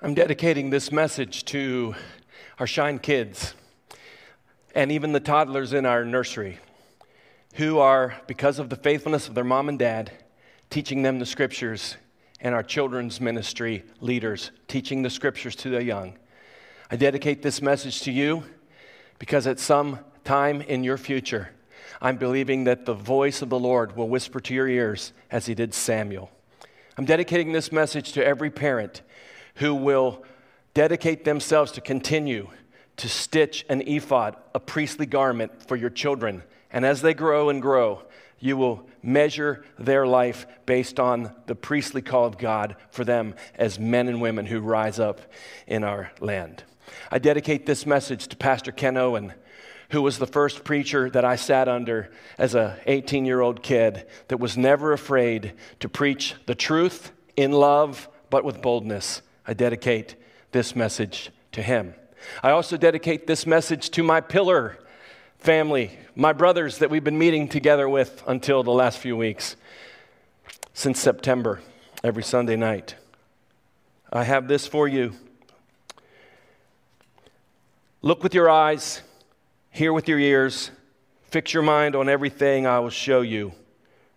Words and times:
I'm 0.00 0.14
dedicating 0.14 0.70
this 0.70 0.92
message 0.92 1.44
to 1.46 1.96
our 2.60 2.68
Shine 2.68 3.00
kids 3.00 3.54
and 4.72 4.92
even 4.92 5.10
the 5.10 5.18
toddlers 5.18 5.72
in 5.72 5.84
our 5.84 6.04
nursery 6.04 6.60
who 7.54 7.80
are, 7.80 8.14
because 8.28 8.60
of 8.60 8.70
the 8.70 8.76
faithfulness 8.76 9.26
of 9.26 9.34
their 9.34 9.42
mom 9.42 9.68
and 9.68 9.76
dad, 9.76 10.12
teaching 10.70 11.02
them 11.02 11.18
the 11.18 11.26
scriptures, 11.26 11.96
and 12.40 12.54
our 12.54 12.62
children's 12.62 13.20
ministry 13.20 13.82
leaders 14.00 14.52
teaching 14.68 15.02
the 15.02 15.10
scriptures 15.10 15.56
to 15.56 15.70
the 15.70 15.82
young. 15.82 16.16
I 16.92 16.94
dedicate 16.94 17.42
this 17.42 17.60
message 17.60 18.02
to 18.02 18.12
you 18.12 18.44
because 19.18 19.48
at 19.48 19.58
some 19.58 19.98
time 20.22 20.60
in 20.60 20.84
your 20.84 20.96
future, 20.96 21.50
I'm 22.00 22.18
believing 22.18 22.62
that 22.64 22.86
the 22.86 22.94
voice 22.94 23.42
of 23.42 23.48
the 23.48 23.58
Lord 23.58 23.96
will 23.96 24.08
whisper 24.08 24.38
to 24.38 24.54
your 24.54 24.68
ears 24.68 25.12
as 25.28 25.46
he 25.46 25.56
did 25.56 25.74
Samuel. 25.74 26.30
I'm 26.96 27.04
dedicating 27.04 27.50
this 27.50 27.72
message 27.72 28.12
to 28.12 28.24
every 28.24 28.50
parent 28.50 29.02
who 29.58 29.74
will 29.74 30.24
dedicate 30.74 31.24
themselves 31.24 31.72
to 31.72 31.80
continue 31.80 32.48
to 32.96 33.08
stitch 33.08 33.64
an 33.68 33.82
ephod, 33.82 34.36
a 34.54 34.60
priestly 34.60 35.06
garment 35.06 35.66
for 35.66 35.76
your 35.76 35.90
children. 35.90 36.42
And 36.70 36.84
as 36.84 37.02
they 37.02 37.14
grow 37.14 37.48
and 37.48 37.62
grow, 37.62 38.02
you 38.40 38.56
will 38.56 38.88
measure 39.02 39.64
their 39.78 40.06
life 40.06 40.46
based 40.66 41.00
on 41.00 41.32
the 41.46 41.54
priestly 41.54 42.02
call 42.02 42.24
of 42.24 42.38
God 42.38 42.76
for 42.90 43.04
them 43.04 43.34
as 43.54 43.78
men 43.78 44.08
and 44.08 44.20
women 44.20 44.46
who 44.46 44.60
rise 44.60 45.00
up 45.00 45.20
in 45.66 45.84
our 45.84 46.10
land. 46.20 46.64
I 47.10 47.18
dedicate 47.18 47.66
this 47.66 47.86
message 47.86 48.28
to 48.28 48.36
Pastor 48.36 48.72
Ken 48.72 48.96
Owen, 48.96 49.32
who 49.90 50.02
was 50.02 50.18
the 50.18 50.26
first 50.26 50.64
preacher 50.64 51.10
that 51.10 51.24
I 51.24 51.36
sat 51.36 51.68
under 51.68 52.10
as 52.36 52.54
a 52.54 52.78
18-year-old 52.86 53.62
kid 53.62 54.06
that 54.28 54.38
was 54.38 54.56
never 54.56 54.92
afraid 54.92 55.54
to 55.80 55.88
preach 55.88 56.34
the 56.46 56.54
truth 56.54 57.10
in 57.36 57.52
love 57.52 58.08
but 58.30 58.44
with 58.44 58.62
boldness. 58.62 59.22
I 59.48 59.54
dedicate 59.54 60.14
this 60.52 60.76
message 60.76 61.30
to 61.52 61.62
him. 61.62 61.94
I 62.42 62.50
also 62.50 62.76
dedicate 62.76 63.26
this 63.26 63.46
message 63.46 63.88
to 63.90 64.02
my 64.02 64.20
pillar 64.20 64.78
family, 65.38 65.98
my 66.14 66.34
brothers 66.34 66.78
that 66.78 66.90
we've 66.90 67.02
been 67.02 67.18
meeting 67.18 67.48
together 67.48 67.88
with 67.88 68.22
until 68.26 68.62
the 68.62 68.72
last 68.72 68.98
few 68.98 69.16
weeks, 69.16 69.56
since 70.74 71.00
September, 71.00 71.62
every 72.04 72.22
Sunday 72.22 72.56
night. 72.56 72.96
I 74.12 74.24
have 74.24 74.48
this 74.48 74.66
for 74.66 74.86
you. 74.86 75.14
Look 78.02 78.22
with 78.22 78.34
your 78.34 78.50
eyes, 78.50 79.00
hear 79.70 79.94
with 79.94 80.08
your 80.08 80.18
ears, 80.18 80.70
fix 81.22 81.54
your 81.54 81.62
mind 81.62 81.96
on 81.96 82.10
everything 82.10 82.66
I 82.66 82.80
will 82.80 82.90
show 82.90 83.22
you, 83.22 83.52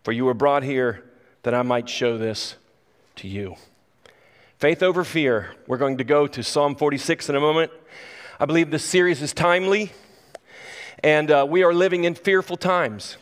for 0.03 0.11
you 0.11 0.25
were 0.25 0.33
brought 0.33 0.63
here 0.63 1.09
that 1.43 1.53
I 1.53 1.61
might 1.61 1.87
show 1.87 2.17
this 2.17 2.57
to 3.15 3.29
you. 3.29 3.55
Faith 4.61 4.83
over 4.83 5.03
fear. 5.03 5.55
We're 5.65 5.79
going 5.79 5.97
to 5.97 6.03
go 6.03 6.27
to 6.27 6.43
Psalm 6.43 6.75
46 6.75 7.29
in 7.29 7.35
a 7.35 7.39
moment. 7.39 7.71
I 8.39 8.45
believe 8.45 8.69
this 8.69 8.85
series 8.85 9.19
is 9.19 9.33
timely, 9.33 9.91
and 11.03 11.31
uh, 11.31 11.47
we 11.49 11.63
are 11.63 11.73
living 11.73 12.03
in 12.03 12.13
fearful 12.13 12.57
times. 12.57 13.17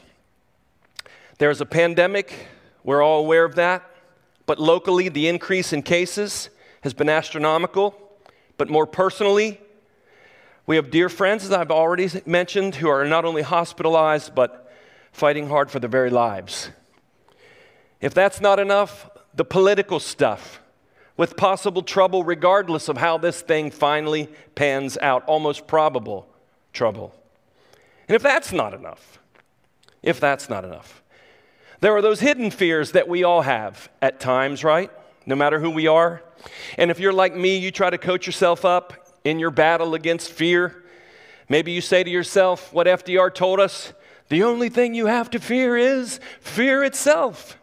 There's 1.37 1.61
a 1.61 1.65
pandemic, 1.65 2.47
we're 2.83 3.01
all 3.01 3.21
aware 3.21 3.45
of 3.45 3.55
that, 3.55 3.89
but 4.47 4.59
locally, 4.59 5.07
the 5.07 5.29
increase 5.29 5.71
in 5.71 5.81
cases 5.81 6.49
has 6.81 6.93
been 6.93 7.07
astronomical. 7.07 7.95
But 8.57 8.69
more 8.69 8.85
personally, 8.85 9.61
we 10.65 10.75
have 10.75 10.91
dear 10.91 11.07
friends, 11.07 11.45
as 11.45 11.53
I've 11.53 11.71
already 11.71 12.09
mentioned, 12.25 12.75
who 12.75 12.89
are 12.89 13.05
not 13.05 13.23
only 13.23 13.43
hospitalized, 13.43 14.35
but 14.35 14.69
fighting 15.13 15.47
hard 15.47 15.71
for 15.71 15.79
their 15.79 15.89
very 15.89 16.09
lives. 16.09 16.69
If 18.01 18.13
that's 18.13 18.41
not 18.41 18.59
enough, 18.59 19.09
the 19.33 19.45
political 19.45 20.01
stuff 20.01 20.59
with 21.19 21.35
possible 21.35 21.81
trouble, 21.81 22.23
regardless 22.23 22.87
of 22.87 22.95
how 22.95 23.17
this 23.17 23.41
thing 23.41 23.69
finally 23.69 24.29
pans 24.55 24.97
out, 25.01 25.21
almost 25.25 25.67
probable 25.67 26.25
trouble. 26.71 27.13
And 28.07 28.15
if 28.15 28.23
that's 28.23 28.53
not 28.53 28.73
enough, 28.73 29.19
if 30.01 30.21
that's 30.21 30.49
not 30.49 30.63
enough, 30.63 31.03
there 31.81 31.93
are 31.93 32.01
those 32.01 32.21
hidden 32.21 32.51
fears 32.51 32.93
that 32.93 33.09
we 33.09 33.25
all 33.25 33.41
have 33.41 33.89
at 34.01 34.21
times, 34.21 34.63
right? 34.63 34.89
No 35.25 35.35
matter 35.35 35.59
who 35.59 35.71
we 35.71 35.87
are. 35.87 36.23
And 36.77 36.89
if 36.89 37.01
you're 37.01 37.11
like 37.11 37.35
me, 37.35 37.57
you 37.57 37.69
try 37.69 37.89
to 37.89 37.97
coach 37.97 38.25
yourself 38.25 38.63
up 38.63 38.93
in 39.25 39.39
your 39.39 39.51
battle 39.51 39.95
against 39.95 40.31
fear. 40.31 40.85
Maybe 41.49 41.73
you 41.73 41.81
say 41.81 42.01
to 42.01 42.09
yourself 42.09 42.71
what 42.71 42.87
FDR 42.87 43.35
told 43.35 43.59
us 43.59 43.91
the 44.29 44.43
only 44.43 44.69
thing 44.69 44.95
you 44.95 45.07
have 45.07 45.29
to 45.31 45.39
fear 45.39 45.75
is 45.75 46.21
fear 46.39 46.81
itself. 46.81 47.57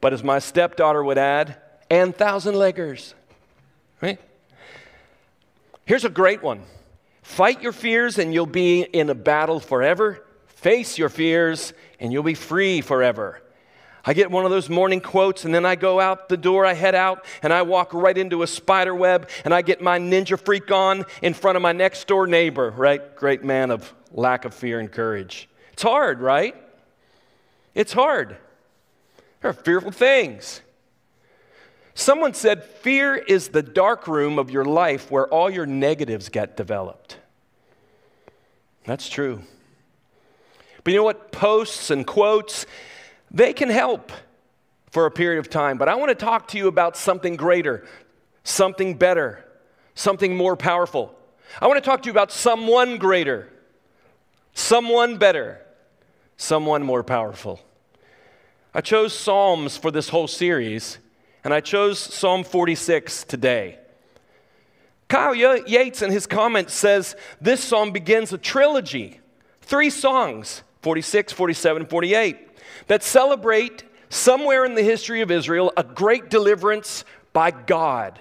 But 0.00 0.12
as 0.12 0.24
my 0.24 0.40
stepdaughter 0.40 1.04
would 1.04 1.18
add, 1.18 1.60
and 1.94 2.14
thousand 2.14 2.54
leggers. 2.54 3.14
Right? 4.00 4.20
Here's 5.84 6.04
a 6.04 6.10
great 6.10 6.42
one 6.42 6.62
fight 7.22 7.62
your 7.62 7.72
fears 7.72 8.18
and 8.18 8.34
you'll 8.34 8.46
be 8.46 8.82
in 8.82 9.10
a 9.10 9.14
battle 9.14 9.60
forever. 9.60 10.24
Face 10.46 10.98
your 10.98 11.08
fears 11.08 11.72
and 12.00 12.12
you'll 12.12 12.22
be 12.22 12.34
free 12.34 12.80
forever. 12.80 13.40
I 14.06 14.12
get 14.12 14.30
one 14.30 14.44
of 14.44 14.50
those 14.50 14.68
morning 14.68 15.00
quotes, 15.00 15.46
and 15.46 15.54
then 15.54 15.64
I 15.64 15.76
go 15.76 15.98
out 15.98 16.28
the 16.28 16.36
door, 16.36 16.66
I 16.66 16.74
head 16.74 16.94
out, 16.94 17.24
and 17.42 17.54
I 17.54 17.62
walk 17.62 17.94
right 17.94 18.16
into 18.16 18.42
a 18.42 18.46
spider 18.46 18.94
web, 18.94 19.30
and 19.46 19.54
I 19.54 19.62
get 19.62 19.80
my 19.80 19.98
ninja 19.98 20.38
freak 20.38 20.70
on 20.70 21.06
in 21.22 21.32
front 21.32 21.56
of 21.56 21.62
my 21.62 21.72
next 21.72 22.06
door 22.06 22.26
neighbor, 22.26 22.68
right? 22.76 23.16
Great 23.16 23.44
man 23.44 23.70
of 23.70 23.94
lack 24.12 24.44
of 24.44 24.52
fear 24.52 24.78
and 24.78 24.92
courage. 24.92 25.48
It's 25.72 25.82
hard, 25.82 26.20
right? 26.20 26.54
It's 27.74 27.94
hard. 27.94 28.36
There 29.40 29.50
are 29.50 29.54
fearful 29.54 29.90
things. 29.90 30.60
Someone 31.94 32.34
said, 32.34 32.64
Fear 32.64 33.16
is 33.16 33.48
the 33.48 33.62
dark 33.62 34.08
room 34.08 34.38
of 34.38 34.50
your 34.50 34.64
life 34.64 35.10
where 35.10 35.28
all 35.28 35.48
your 35.48 35.66
negatives 35.66 36.28
get 36.28 36.56
developed. 36.56 37.18
That's 38.84 39.08
true. 39.08 39.42
But 40.82 40.92
you 40.92 40.98
know 40.98 41.04
what? 41.04 41.32
Posts 41.32 41.90
and 41.90 42.06
quotes, 42.06 42.66
they 43.30 43.52
can 43.52 43.70
help 43.70 44.12
for 44.90 45.06
a 45.06 45.10
period 45.10 45.38
of 45.38 45.48
time. 45.48 45.78
But 45.78 45.88
I 45.88 45.94
want 45.94 46.10
to 46.10 46.14
talk 46.14 46.48
to 46.48 46.58
you 46.58 46.68
about 46.68 46.96
something 46.96 47.36
greater, 47.36 47.86
something 48.42 48.94
better, 48.94 49.44
something 49.94 50.36
more 50.36 50.56
powerful. 50.56 51.16
I 51.60 51.68
want 51.68 51.82
to 51.82 51.88
talk 51.88 52.02
to 52.02 52.06
you 52.06 52.12
about 52.12 52.32
someone 52.32 52.98
greater, 52.98 53.48
someone 54.52 55.16
better, 55.16 55.60
someone 56.36 56.82
more 56.82 57.02
powerful. 57.02 57.60
I 58.74 58.80
chose 58.80 59.12
Psalms 59.12 59.76
for 59.76 59.90
this 59.90 60.08
whole 60.08 60.26
series 60.26 60.98
and 61.44 61.52
I 61.52 61.60
chose 61.60 61.98
Psalm 61.98 62.42
46 62.42 63.24
today. 63.24 63.78
Kyle 65.08 65.34
Yates, 65.34 66.00
in 66.00 66.10
his 66.10 66.26
comments, 66.26 66.72
says 66.72 67.14
this 67.40 67.62
psalm 67.62 67.92
begins 67.92 68.32
a 68.32 68.38
trilogy, 68.38 69.20
three 69.60 69.90
songs 69.90 70.62
46, 70.80 71.34
47, 71.34 71.86
48 71.86 72.38
that 72.86 73.02
celebrate 73.02 73.84
somewhere 74.08 74.64
in 74.64 74.74
the 74.74 74.82
history 74.82 75.20
of 75.20 75.30
Israel 75.30 75.72
a 75.76 75.84
great 75.84 76.30
deliverance 76.30 77.04
by 77.34 77.50
God. 77.50 78.18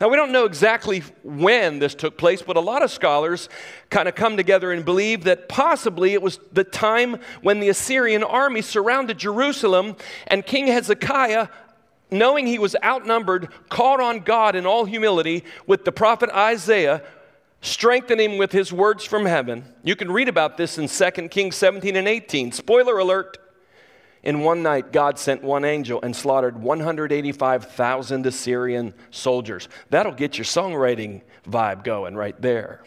Now, 0.00 0.08
we 0.08 0.16
don't 0.16 0.32
know 0.32 0.46
exactly 0.46 1.04
when 1.22 1.78
this 1.78 1.94
took 1.94 2.18
place, 2.18 2.42
but 2.42 2.56
a 2.56 2.60
lot 2.60 2.82
of 2.82 2.90
scholars 2.90 3.48
kind 3.88 4.08
of 4.08 4.16
come 4.16 4.36
together 4.36 4.72
and 4.72 4.84
believe 4.84 5.22
that 5.24 5.48
possibly 5.48 6.12
it 6.12 6.20
was 6.20 6.40
the 6.50 6.64
time 6.64 7.20
when 7.40 7.60
the 7.60 7.68
Assyrian 7.68 8.24
army 8.24 8.62
surrounded 8.62 9.16
Jerusalem 9.18 9.94
and 10.26 10.44
King 10.44 10.66
Hezekiah 10.66 11.46
knowing 12.12 12.46
he 12.46 12.58
was 12.58 12.76
outnumbered, 12.84 13.48
called 13.68 14.00
on 14.00 14.20
God 14.20 14.54
in 14.54 14.66
all 14.66 14.84
humility 14.84 15.44
with 15.66 15.84
the 15.84 15.92
prophet 15.92 16.30
Isaiah, 16.30 17.02
strengthening 17.60 18.32
him 18.32 18.38
with 18.38 18.52
his 18.52 18.72
words 18.72 19.04
from 19.04 19.24
heaven. 19.24 19.64
You 19.82 19.96
can 19.96 20.10
read 20.12 20.28
about 20.28 20.56
this 20.56 20.78
in 20.78 20.88
2 20.88 21.28
Kings 21.28 21.56
17 21.56 21.96
and 21.96 22.08
18. 22.08 22.52
Spoiler 22.52 22.98
alert. 22.98 23.38
In 24.22 24.40
one 24.40 24.62
night, 24.62 24.92
God 24.92 25.18
sent 25.18 25.42
one 25.42 25.64
angel 25.64 25.98
and 26.00 26.14
slaughtered 26.14 26.56
185,000 26.62 28.26
Assyrian 28.26 28.94
soldiers. 29.10 29.68
That'll 29.90 30.12
get 30.12 30.38
your 30.38 30.44
songwriting 30.44 31.22
vibe 31.48 31.82
going 31.82 32.14
right 32.14 32.40
there. 32.40 32.84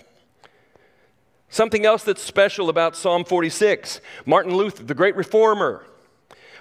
Something 1.50 1.86
else 1.86 2.04
that's 2.04 2.22
special 2.22 2.70
about 2.70 2.96
Psalm 2.96 3.26
46 3.26 4.00
Martin 4.26 4.56
Luther, 4.56 4.84
the 4.84 4.94
great 4.94 5.16
reformer, 5.16 5.86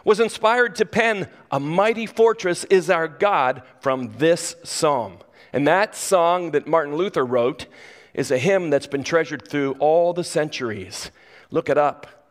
was 0.05 0.21
inspired 0.21 0.77
to 0.77 0.85
pen, 0.85 1.29
A 1.51 1.59
Mighty 1.59 2.07
Fortress 2.07 2.65
is 2.65 2.91
Our 2.91 3.09
God, 3.09 3.63
from 3.81 4.13
this 4.19 4.55
psalm. 4.63 5.19
And 5.53 5.67
that 5.67 5.95
song 5.95 6.51
that 6.51 6.67
Martin 6.67 6.97
Luther 6.97 7.25
wrote 7.25 7.67
is 8.13 8.31
a 8.31 8.39
hymn 8.39 8.71
that's 8.71 8.87
been 8.87 9.05
treasured 9.05 9.49
through 9.49 9.73
all 9.79 10.13
the 10.13 10.25
centuries. 10.25 11.11
Look 11.51 11.69
it 11.69 11.79
up. 11.79 12.29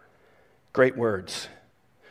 Great 0.72 0.98
words. 0.98 1.48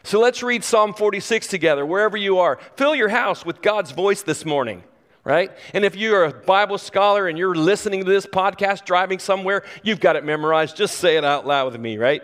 So 0.05 0.21
let's 0.21 0.43
read 0.43 0.65
Psalm 0.65 0.95
46 0.95 1.47
together, 1.47 1.87
wherever 1.87 2.17
you 2.17 2.39
are. 2.39 2.59
Fill 2.77 2.95
your 2.95 3.09
house 3.09 3.47
with 3.47 3.63
God's 3.63 3.93
voice 3.93 4.23
this 4.23 4.45
morning, 4.45 4.83
right? 5.23 5.53
And 5.75 5.85
if 5.85 5.95
you're 5.95 6.25
a 6.25 6.33
Bible 6.33 6.79
scholar 6.79 7.29
and 7.29 7.39
you're 7.39 7.55
listening 7.55 8.05
to 8.05 8.11
this 8.11 8.27
podcast 8.27 8.85
driving 8.85 9.21
somewhere, 9.21 9.65
you've 9.83 10.01
got 10.01 10.17
it 10.17 10.25
memorized. 10.25 10.77
Just 10.77 10.97
say 10.97 11.17
it 11.17 11.25
out 11.25 11.47
loud 11.47 11.73
with 11.73 11.81
me, 11.81 11.99
right? 11.99 12.23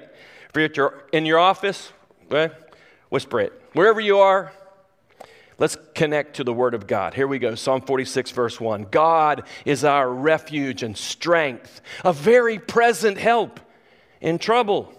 If 0.55 0.77
you're 0.77 1.05
in 1.13 1.25
your 1.25 1.39
office, 1.39 1.93
right? 2.31 2.53
Whisper 3.09 3.41
it. 3.41 3.63
Wherever 3.73 4.01
you 4.01 4.19
are, 4.19 4.53
Let's 5.61 5.77
connect 5.93 6.37
to 6.37 6.45
the 6.45 6.53
Word 6.53 6.75
of 6.75 6.87
God. 6.87 7.15
Here 7.15 7.27
we 7.27 7.41
go 7.41 7.57
Psalm 7.57 7.81
46, 7.81 8.31
verse 8.31 8.61
1. 8.61 8.87
God 8.93 9.43
is 9.65 9.83
our 9.83 10.09
refuge 10.09 10.85
and 10.85 10.97
strength, 10.97 11.81
a 12.05 12.13
very 12.13 12.61
present 12.61 13.19
help 13.19 13.59
in 14.21 14.39
trouble. 14.39 14.93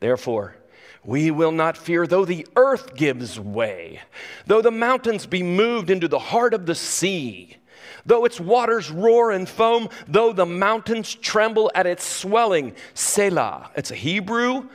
Therefore, 0.00 0.56
we 1.04 1.30
will 1.30 1.52
not 1.52 1.76
fear 1.76 2.08
though 2.08 2.24
the 2.24 2.44
earth 2.56 2.96
gives 2.96 3.38
way, 3.38 4.00
though 4.46 4.60
the 4.60 4.72
mountains 4.72 5.26
be 5.26 5.44
moved 5.44 5.90
into 5.90 6.08
the 6.08 6.18
heart 6.18 6.54
of 6.54 6.66
the 6.66 6.74
sea, 6.74 7.56
though 8.04 8.24
its 8.24 8.40
waters 8.40 8.90
roar 8.90 9.30
and 9.30 9.48
foam, 9.48 9.88
though 10.08 10.32
the 10.32 10.44
mountains 10.44 11.14
tremble 11.14 11.70
at 11.72 11.86
its 11.86 12.04
swelling. 12.04 12.74
Selah. 12.94 13.70
It's 13.76 13.92
a 13.92 13.96
Hebrew 13.96 14.68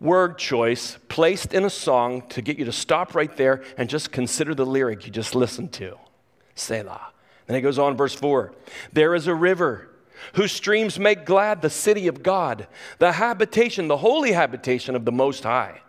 word 0.00 0.38
choice 0.38 0.98
placed 1.08 1.52
in 1.52 1.64
a 1.64 1.70
song 1.70 2.22
to 2.30 2.42
get 2.42 2.58
you 2.58 2.64
to 2.64 2.72
stop 2.72 3.14
right 3.14 3.36
there 3.36 3.62
and 3.76 3.88
just 3.88 4.10
consider 4.10 4.54
the 4.54 4.66
lyric 4.66 5.06
you 5.06 5.12
just 5.12 5.34
listened 5.34 5.72
to. 5.72 5.98
Selah. 6.54 7.12
Then 7.46 7.56
it 7.56 7.60
goes 7.62 7.78
on, 7.78 7.96
verse 7.96 8.14
4 8.14 8.52
There 8.92 9.14
is 9.14 9.26
a 9.26 9.34
river 9.34 9.90
whose 10.34 10.52
streams 10.52 10.98
make 10.98 11.24
glad 11.24 11.62
the 11.62 11.70
city 11.70 12.06
of 12.06 12.22
God, 12.22 12.66
the 12.98 13.12
habitation, 13.12 13.88
the 13.88 13.98
holy 13.98 14.32
habitation 14.32 14.94
of 14.94 15.04
the 15.04 15.12
Most 15.12 15.44
High. 15.44 15.80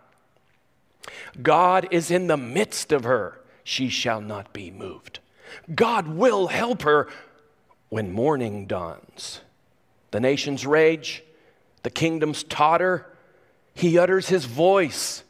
God 1.40 1.88
is 1.90 2.10
in 2.10 2.26
the 2.26 2.36
midst 2.36 2.92
of 2.92 3.04
her, 3.04 3.40
she 3.64 3.88
shall 3.88 4.20
not 4.20 4.52
be 4.52 4.70
moved. 4.70 5.20
God 5.74 6.08
will 6.08 6.48
help 6.48 6.82
her 6.82 7.08
when 7.88 8.12
morning 8.12 8.66
dawns. 8.66 9.40
The 10.10 10.20
nations 10.20 10.66
rage, 10.66 11.22
the 11.82 11.90
kingdoms 11.90 12.42
totter, 12.42 13.06
he 13.74 13.98
utters 13.98 14.28
his 14.28 14.44
voice, 14.44 15.24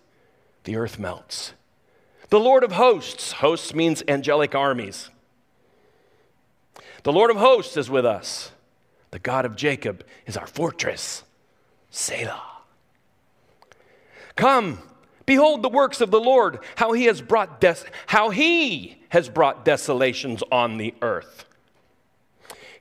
the 0.64 0.76
earth 0.76 0.98
melts. 0.98 1.52
The 2.28 2.40
Lord 2.40 2.64
of 2.64 2.72
hosts, 2.72 3.32
hosts 3.32 3.74
means 3.74 4.02
angelic 4.08 4.54
armies. 4.54 5.10
The 7.02 7.12
Lord 7.12 7.30
of 7.30 7.36
hosts 7.36 7.76
is 7.76 7.90
with 7.90 8.06
us. 8.06 8.52
The 9.10 9.18
God 9.18 9.44
of 9.44 9.56
Jacob 9.56 10.04
is 10.26 10.36
our 10.36 10.46
fortress. 10.46 11.24
Selah. 11.90 12.42
Come, 14.34 14.78
behold 15.26 15.62
the 15.62 15.68
works 15.68 16.00
of 16.00 16.10
the 16.10 16.20
Lord, 16.20 16.60
how 16.76 16.92
he 16.92 17.04
has 17.04 17.20
brought 17.20 17.60
des- 17.60 17.84
how 18.06 18.30
he 18.30 19.02
has 19.10 19.28
brought 19.28 19.64
desolations 19.64 20.42
on 20.50 20.78
the 20.78 20.94
earth. 21.02 21.44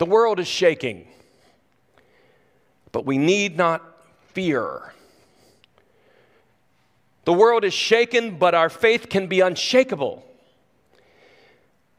The 0.00 0.06
world 0.06 0.40
is 0.40 0.48
shaking, 0.48 1.06
but 2.90 3.04
we 3.04 3.18
need 3.18 3.58
not 3.58 3.82
fear. 4.28 4.94
The 7.26 7.34
world 7.34 7.64
is 7.64 7.74
shaken, 7.74 8.38
but 8.38 8.54
our 8.54 8.70
faith 8.70 9.10
can 9.10 9.26
be 9.26 9.40
unshakable. 9.40 10.24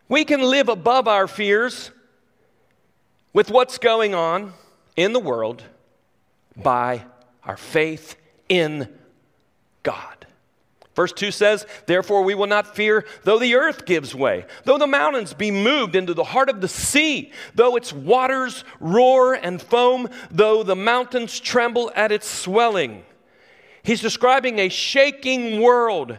We 0.09 0.25
can 0.25 0.41
live 0.41 0.67
above 0.67 1.07
our 1.07 1.27
fears 1.27 1.91
with 3.33 3.51
what's 3.51 3.77
going 3.77 4.15
on 4.15 4.53
in 4.95 5.13
the 5.13 5.19
world 5.19 5.61
by 6.57 7.05
our 7.43 7.55
faith 7.55 8.15
in 8.49 8.89
God. 9.83 10.20
Verse 10.95 11.13
2 11.13 11.31
says, 11.31 11.65
Therefore 11.85 12.23
we 12.23 12.35
will 12.35 12.47
not 12.47 12.75
fear 12.75 13.05
though 13.23 13.39
the 13.39 13.55
earth 13.55 13.85
gives 13.85 14.13
way, 14.13 14.45
though 14.65 14.77
the 14.77 14.87
mountains 14.87 15.33
be 15.33 15.49
moved 15.49 15.95
into 15.95 16.13
the 16.13 16.23
heart 16.23 16.49
of 16.49 16.59
the 16.59 16.67
sea, 16.67 17.31
though 17.55 17.75
its 17.75 17.93
waters 17.93 18.63
roar 18.79 19.33
and 19.33 19.61
foam, 19.61 20.09
though 20.29 20.63
the 20.63 20.75
mountains 20.75 21.39
tremble 21.39 21.91
at 21.95 22.11
its 22.11 22.27
swelling. 22.27 23.03
He's 23.83 24.01
describing 24.01 24.59
a 24.59 24.69
shaking 24.69 25.61
world. 25.61 26.17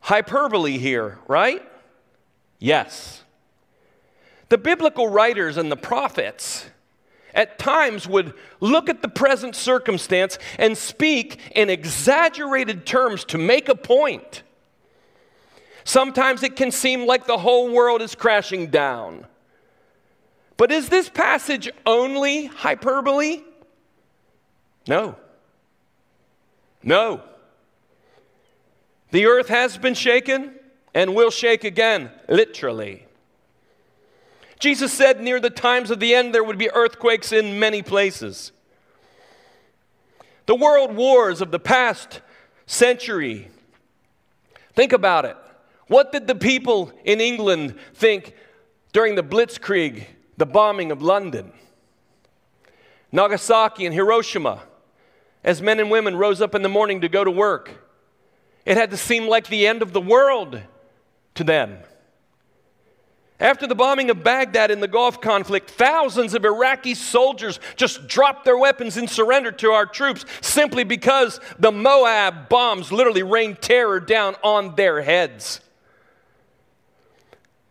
Hyperbole 0.00 0.78
here, 0.78 1.18
right? 1.26 1.62
Yes. 2.58 3.22
The 4.48 4.58
biblical 4.58 5.08
writers 5.08 5.56
and 5.56 5.70
the 5.70 5.76
prophets 5.76 6.66
at 7.38 7.56
times 7.56 8.08
would 8.08 8.34
look 8.58 8.88
at 8.90 9.00
the 9.00 9.08
present 9.08 9.54
circumstance 9.54 10.38
and 10.58 10.76
speak 10.76 11.40
in 11.54 11.70
exaggerated 11.70 12.84
terms 12.84 13.24
to 13.26 13.38
make 13.38 13.68
a 13.68 13.76
point. 13.76 14.42
Sometimes 15.84 16.42
it 16.42 16.56
can 16.56 16.72
seem 16.72 17.06
like 17.06 17.26
the 17.26 17.38
whole 17.38 17.72
world 17.72 18.02
is 18.02 18.16
crashing 18.16 18.66
down. 18.66 19.24
But 20.56 20.72
is 20.72 20.88
this 20.88 21.08
passage 21.08 21.70
only 21.86 22.46
hyperbole? 22.46 23.42
No. 24.88 25.14
No. 26.82 27.22
The 29.12 29.26
earth 29.26 29.48
has 29.48 29.78
been 29.78 29.94
shaken 29.94 30.54
and 30.92 31.14
will 31.14 31.30
shake 31.30 31.62
again, 31.62 32.10
literally. 32.28 33.07
Jesus 34.58 34.92
said 34.92 35.20
near 35.20 35.40
the 35.40 35.50
times 35.50 35.90
of 35.90 36.00
the 36.00 36.14
end 36.14 36.34
there 36.34 36.44
would 36.44 36.58
be 36.58 36.70
earthquakes 36.70 37.32
in 37.32 37.58
many 37.58 37.82
places. 37.82 38.52
The 40.46 40.54
world 40.54 40.96
wars 40.96 41.40
of 41.40 41.50
the 41.50 41.60
past 41.60 42.20
century. 42.66 43.48
Think 44.74 44.92
about 44.92 45.24
it. 45.24 45.36
What 45.86 46.12
did 46.12 46.26
the 46.26 46.34
people 46.34 46.92
in 47.04 47.20
England 47.20 47.74
think 47.94 48.34
during 48.92 49.14
the 49.14 49.22
Blitzkrieg, 49.22 50.06
the 50.36 50.46
bombing 50.46 50.90
of 50.90 51.02
London? 51.02 51.52
Nagasaki 53.10 53.86
and 53.86 53.94
Hiroshima, 53.94 54.62
as 55.42 55.62
men 55.62 55.80
and 55.80 55.90
women 55.90 56.16
rose 56.16 56.40
up 56.40 56.54
in 56.54 56.62
the 56.62 56.68
morning 56.68 57.00
to 57.00 57.08
go 57.08 57.24
to 57.24 57.30
work, 57.30 57.70
it 58.66 58.76
had 58.76 58.90
to 58.90 58.96
seem 58.96 59.28
like 59.28 59.48
the 59.48 59.66
end 59.66 59.80
of 59.80 59.92
the 59.92 60.00
world 60.00 60.60
to 61.34 61.44
them. 61.44 61.78
After 63.40 63.68
the 63.68 63.76
bombing 63.76 64.10
of 64.10 64.24
Baghdad 64.24 64.72
in 64.72 64.80
the 64.80 64.88
Gulf 64.88 65.20
conflict, 65.20 65.70
thousands 65.70 66.34
of 66.34 66.44
Iraqi 66.44 66.94
soldiers 66.94 67.60
just 67.76 68.08
dropped 68.08 68.44
their 68.44 68.58
weapons 68.58 68.96
and 68.96 69.08
surrendered 69.08 69.60
to 69.60 69.70
our 69.70 69.86
troops 69.86 70.24
simply 70.40 70.82
because 70.82 71.38
the 71.56 71.70
MOAB 71.70 72.48
bombs 72.48 72.90
literally 72.90 73.22
rained 73.22 73.62
terror 73.62 74.00
down 74.00 74.34
on 74.42 74.74
their 74.74 75.02
heads. 75.02 75.60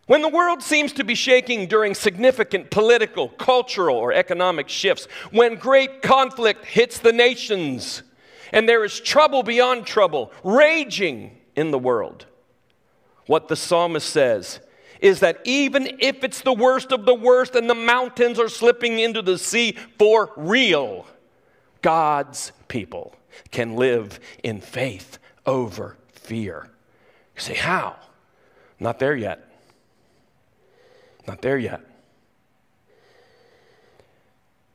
When 0.05 0.21
the 0.21 0.29
world 0.29 0.63
seems 0.63 0.93
to 0.93 1.03
be 1.03 1.15
shaking 1.15 1.67
during 1.67 1.93
significant 1.93 2.71
political, 2.71 3.27
cultural, 3.27 3.97
or 3.97 4.13
economic 4.13 4.69
shifts, 4.69 5.05
when 5.31 5.55
great 5.55 6.01
conflict 6.01 6.63
hits 6.63 6.97
the 6.97 7.11
nations, 7.11 8.03
and 8.53 8.69
there 8.69 8.85
is 8.85 9.01
trouble 9.01 9.43
beyond 9.43 9.85
trouble 9.85 10.31
raging 10.45 11.37
in 11.57 11.71
the 11.71 11.79
world, 11.79 12.25
what 13.25 13.49
the 13.49 13.57
psalmist 13.57 14.09
says 14.09 14.61
is 14.99 15.19
that 15.19 15.41
even 15.43 15.97
if 15.99 16.23
it's 16.23 16.41
the 16.41 16.53
worst 16.53 16.91
of 16.91 17.05
the 17.05 17.13
worst 17.13 17.55
and 17.55 17.69
the 17.69 17.75
mountains 17.75 18.39
are 18.39 18.49
slipping 18.49 18.99
into 18.99 19.21
the 19.21 19.37
sea 19.37 19.77
for 19.97 20.31
real, 20.35 21.05
God's 21.81 22.51
people 22.67 23.15
can 23.51 23.75
live 23.75 24.19
in 24.43 24.61
faith 24.61 25.19
over 25.45 25.97
fear. 26.13 26.69
You 27.35 27.41
say, 27.41 27.55
How? 27.55 27.95
Not 28.79 28.99
there 28.99 29.15
yet. 29.15 29.49
Not 31.27 31.41
there 31.41 31.57
yet. 31.57 31.81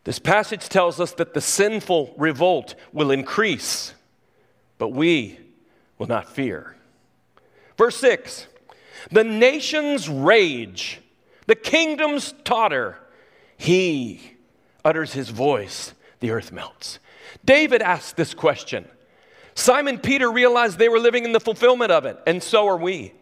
This 0.05 0.19
passage 0.19 0.69
tells 0.69 0.99
us 0.99 1.12
that 1.12 1.33
the 1.33 1.41
sinful 1.41 2.14
revolt 2.17 2.75
will 2.93 3.12
increase, 3.12 3.95
but 4.79 4.88
we 4.88 5.38
will 5.99 6.09
not 6.09 6.29
fear. 6.29 6.76
Verse 7.79 7.97
6 7.97 8.49
the 9.11 9.25
nations 9.25 10.09
rage, 10.09 11.01
the 11.47 11.55
kingdoms 11.55 12.35
totter. 12.45 12.97
He 13.57 14.21
utters 14.85 15.13
his 15.13 15.29
voice, 15.31 15.95
the 16.21 16.31
earth 16.31 16.53
melts. 16.53 16.99
David 17.45 17.83
asked 17.83 18.17
this 18.17 18.35
question. 18.35 18.89
Simon 19.55 19.99
Peter 19.99 20.31
realized 20.31 20.79
they 20.79 20.89
were 20.89 20.99
living 20.99 21.25
in 21.25 21.33
the 21.33 21.41
fulfillment 21.41 21.93
of 21.93 22.07
it, 22.07 22.19
and 22.27 22.43
so 22.43 22.67
are 22.67 22.77
we. 22.77 23.13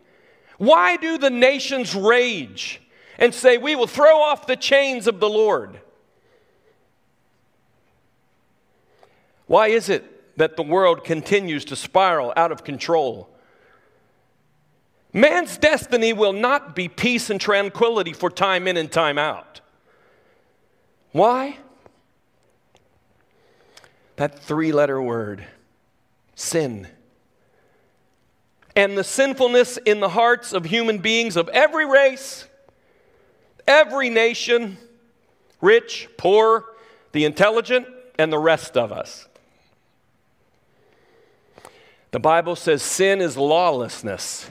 Why 0.58 0.96
do 0.96 1.18
the 1.18 1.30
nations 1.30 1.94
rage 1.94 2.80
and 3.18 3.34
say, 3.34 3.58
We 3.58 3.74
will 3.76 3.86
throw 3.86 4.20
off 4.20 4.46
the 4.46 4.56
chains 4.56 5.06
of 5.06 5.20
the 5.20 5.28
Lord? 5.28 5.80
Why 9.46 9.68
is 9.68 9.88
it 9.88 10.36
that 10.38 10.56
the 10.56 10.62
world 10.62 11.02
continues 11.02 11.64
to 11.66 11.76
spiral 11.76 12.32
out 12.36 12.52
of 12.52 12.62
control? 12.62 13.28
Man's 15.12 15.58
destiny 15.58 16.12
will 16.12 16.32
not 16.32 16.74
be 16.74 16.88
peace 16.88 17.30
and 17.30 17.40
tranquility 17.40 18.12
for 18.12 18.30
time 18.30 18.68
in 18.68 18.76
and 18.76 18.90
time 18.90 19.18
out. 19.18 19.60
Why? 21.12 21.58
That 24.16 24.38
three 24.38 24.72
letter 24.72 25.00
word 25.02 25.44
sin. 26.34 26.86
And 28.76 28.96
the 28.96 29.04
sinfulness 29.04 29.78
in 29.78 30.00
the 30.00 30.10
hearts 30.10 30.52
of 30.52 30.64
human 30.64 30.98
beings 30.98 31.36
of 31.36 31.48
every 31.48 31.84
race, 31.84 32.46
every 33.66 34.10
nation, 34.10 34.78
rich, 35.60 36.08
poor, 36.16 36.64
the 37.12 37.24
intelligent, 37.24 37.86
and 38.18 38.32
the 38.32 38.38
rest 38.38 38.76
of 38.76 38.92
us. 38.92 39.26
The 42.12 42.20
Bible 42.20 42.56
says 42.56 42.82
sin 42.82 43.20
is 43.20 43.36
lawlessness, 43.36 44.50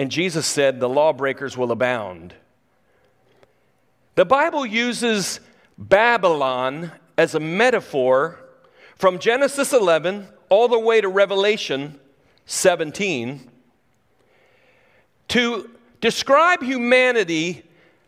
and 0.00 0.10
Jesus 0.10 0.46
said 0.46 0.80
the 0.80 0.88
lawbreakers 0.88 1.58
will 1.58 1.70
abound. 1.70 2.32
The 4.14 4.24
Bible 4.24 4.64
uses 4.64 5.40
Babylon 5.76 6.90
as 7.18 7.34
a 7.34 7.40
metaphor 7.40 8.40
from 8.96 9.18
Genesis 9.18 9.74
11 9.74 10.26
all 10.48 10.68
the 10.68 10.78
way 10.78 11.02
to 11.02 11.08
Revelation 11.08 12.00
17 12.46 13.46
to 15.28 15.70
describe 16.00 16.62
humanity 16.62 17.62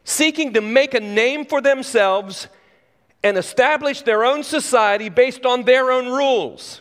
seeking 0.04 0.54
to 0.54 0.62
make 0.62 0.94
a 0.94 1.00
name 1.00 1.44
for 1.44 1.61
themselves 1.61 2.49
and 3.22 3.37
establish 3.37 4.00
their 4.00 4.25
own 4.25 4.42
society 4.42 5.11
based 5.11 5.44
on 5.44 5.64
their 5.64 5.92
own 5.92 6.06
rules. 6.06 6.80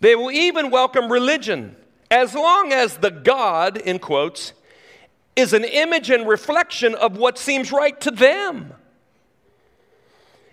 They 0.00 0.16
will 0.16 0.32
even 0.32 0.72
welcome 0.72 1.12
religion 1.12 1.76
as 2.12 2.34
long 2.34 2.74
as 2.74 2.98
the 2.98 3.10
God, 3.10 3.78
in 3.78 3.98
quotes, 3.98 4.52
is 5.34 5.54
an 5.54 5.64
image 5.64 6.10
and 6.10 6.28
reflection 6.28 6.94
of 6.94 7.16
what 7.16 7.38
seems 7.38 7.72
right 7.72 7.98
to 8.02 8.10
them. 8.10 8.74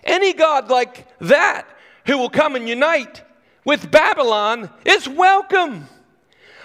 Any 0.06 0.32
God 0.32 0.70
like 0.70 1.06
that 1.20 1.68
who 2.06 2.18
will 2.18 2.30
come 2.30 2.56
and 2.56 2.70
unite 2.70 3.24
with 3.66 3.92
Babylon 3.92 4.70
is 4.86 5.10
welcome. 5.10 5.90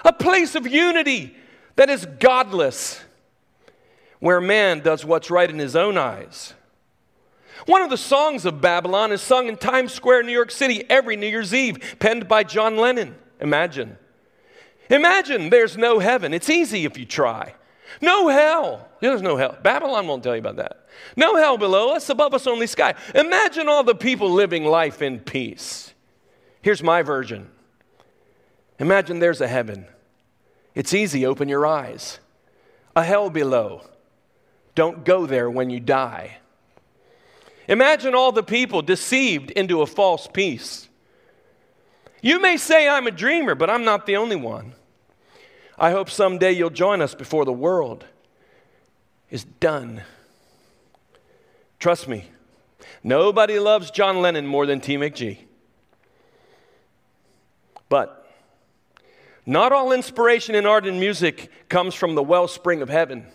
A 0.04 0.12
place 0.12 0.54
of 0.54 0.64
unity 0.64 1.34
that 1.74 1.90
is 1.90 2.06
godless, 2.20 3.02
where 4.20 4.40
man 4.40 4.78
does 4.78 5.04
what's 5.04 5.28
right 5.28 5.50
in 5.50 5.58
his 5.58 5.74
own 5.74 5.98
eyes. 5.98 6.54
One 7.66 7.82
of 7.82 7.90
the 7.90 7.96
songs 7.96 8.46
of 8.46 8.60
Babylon 8.60 9.10
is 9.10 9.20
sung 9.20 9.48
in 9.48 9.56
Times 9.56 9.92
Square, 9.92 10.22
New 10.22 10.32
York 10.32 10.52
City, 10.52 10.84
every 10.88 11.16
New 11.16 11.26
Year's 11.26 11.52
Eve, 11.52 11.96
penned 11.98 12.28
by 12.28 12.44
John 12.44 12.76
Lennon. 12.76 13.16
Imagine. 13.40 13.98
Imagine 14.90 15.50
there's 15.50 15.76
no 15.76 15.98
heaven. 15.98 16.34
It's 16.34 16.50
easy 16.50 16.84
if 16.84 16.98
you 16.98 17.04
try. 17.04 17.54
No 18.00 18.28
hell. 18.28 18.88
There's 19.00 19.22
no 19.22 19.36
hell. 19.36 19.56
Babylon 19.62 20.06
won't 20.06 20.22
tell 20.22 20.34
you 20.34 20.40
about 20.40 20.56
that. 20.56 20.86
No 21.16 21.36
hell 21.36 21.58
below 21.58 21.94
us, 21.94 22.08
above 22.08 22.34
us 22.34 22.46
only 22.46 22.66
sky. 22.66 22.94
Imagine 23.14 23.68
all 23.68 23.84
the 23.84 23.94
people 23.94 24.30
living 24.30 24.64
life 24.64 25.02
in 25.02 25.20
peace. 25.20 25.94
Here's 26.62 26.82
my 26.82 27.02
version. 27.02 27.50
Imagine 28.78 29.18
there's 29.18 29.40
a 29.40 29.48
heaven. 29.48 29.86
It's 30.74 30.94
easy, 30.94 31.24
open 31.24 31.48
your 31.48 31.66
eyes. 31.66 32.18
A 32.96 33.04
hell 33.04 33.30
below. 33.30 33.82
Don't 34.74 35.04
go 35.04 35.26
there 35.26 35.48
when 35.48 35.70
you 35.70 35.78
die. 35.80 36.38
Imagine 37.68 38.14
all 38.14 38.32
the 38.32 38.42
people 38.42 38.82
deceived 38.82 39.50
into 39.52 39.82
a 39.82 39.86
false 39.86 40.28
peace. 40.32 40.83
You 42.24 42.40
may 42.40 42.56
say 42.56 42.88
I'm 42.88 43.06
a 43.06 43.10
dreamer, 43.10 43.54
but 43.54 43.68
I'm 43.68 43.84
not 43.84 44.06
the 44.06 44.16
only 44.16 44.34
one. 44.34 44.72
I 45.78 45.90
hope 45.90 46.08
someday 46.08 46.52
you'll 46.52 46.70
join 46.70 47.02
us 47.02 47.14
before 47.14 47.44
the 47.44 47.52
world 47.52 48.06
is 49.28 49.44
done. 49.44 50.00
Trust 51.78 52.08
me, 52.08 52.30
nobody 53.02 53.58
loves 53.58 53.90
John 53.90 54.22
Lennon 54.22 54.46
more 54.46 54.64
than 54.64 54.80
T. 54.80 54.96
McGee. 54.96 55.40
But 57.90 58.26
not 59.44 59.72
all 59.72 59.92
inspiration 59.92 60.54
in 60.54 60.64
art 60.64 60.86
and 60.86 60.98
music 60.98 61.50
comes 61.68 61.94
from 61.94 62.14
the 62.14 62.22
wellspring 62.22 62.80
of 62.80 62.88
heaven. 62.88 63.26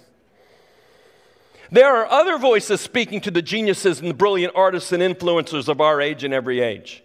There 1.72 1.96
are 1.96 2.08
other 2.08 2.39
voices 2.39 2.81
speaking 2.81 3.22
to 3.22 3.29
the 3.29 3.43
geniuses 3.43 4.00
and 4.00 4.10
the 4.10 4.15
brilliant 4.15 4.55
artists 4.55 4.91
and 4.91 5.03
influencers 5.03 5.67
of 5.67 5.79
our 5.79 6.01
age 6.01 6.24
and 6.24 6.34
every 6.34 6.60
age. 6.60 7.03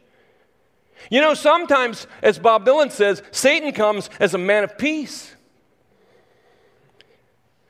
You 1.11 1.21
know, 1.21 1.35
sometimes, 1.35 2.07
as 2.23 2.39
Bob 2.39 2.65
Dylan 2.65 2.91
says, 2.91 3.23
Satan 3.31 3.73
comes 3.73 4.09
as 4.21 4.35
a 4.35 4.39
man 4.39 4.65
of 4.65 4.79
peace. 4.79 5.35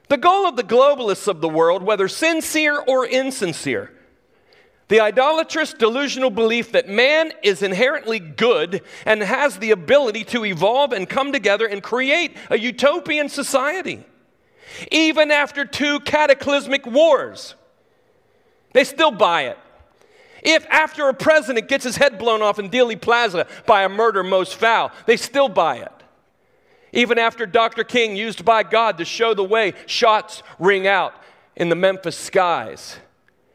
The 0.09 0.16
goal 0.16 0.47
of 0.47 0.57
the 0.57 0.62
globalists 0.62 1.28
of 1.28 1.40
the 1.40 1.49
world, 1.49 1.83
whether 1.83 2.09
sincere 2.09 2.78
or 2.78 3.07
insincere, 3.07 3.93
the 4.88 5.00
idolatrous 5.00 5.73
delusional 5.73 6.31
belief 6.31 6.73
that 6.73 6.88
man 6.88 7.33
is 7.43 7.62
inherently 7.62 8.19
good 8.19 8.83
and 9.07 9.23
has 9.23 9.59
the 9.59 9.71
ability 9.71 10.25
to 10.25 10.45
evolve 10.45 10.93
and 10.93 11.09
come 11.09 11.33
together 11.33 11.66
and 11.66 11.83
create 11.83 12.37
a 12.50 12.59
utopian 12.59 13.28
society 13.28 14.04
even 14.90 15.31
after 15.31 15.64
two 15.64 16.00
cataclysmic 16.00 16.87
wars. 16.87 17.54
They 18.73 18.85
still 18.85 19.11
buy 19.11 19.43
it. 19.43 19.59
If 20.45 20.67
after 20.69 21.09
a 21.09 21.15
president 21.15 21.69
gets 21.69 21.85
his 21.85 21.97
head 21.97 22.19
blown 22.19 22.43
off 22.43 22.59
in 22.59 22.69
Dealey 22.69 23.01
Plaza 23.01 23.47
by 23.67 23.83
a 23.83 23.89
murder 23.89 24.23
most 24.23 24.55
foul, 24.55 24.93
they 25.07 25.17
still 25.17 25.49
buy 25.49 25.79
it. 25.79 25.93
Even 26.93 27.19
after 27.19 27.47
Dr. 27.47 27.83
King, 27.83 28.15
used 28.15 28.45
by 28.45 28.63
God 28.63 28.99
to 28.99 29.05
show 29.05 29.35
the 29.35 29.43
way, 29.43 29.73
shots 29.87 30.43
ring 30.59 30.87
out 30.87 31.15
in 31.57 31.71
the 31.71 31.75
Memphis 31.75 32.17
skies. 32.17 32.99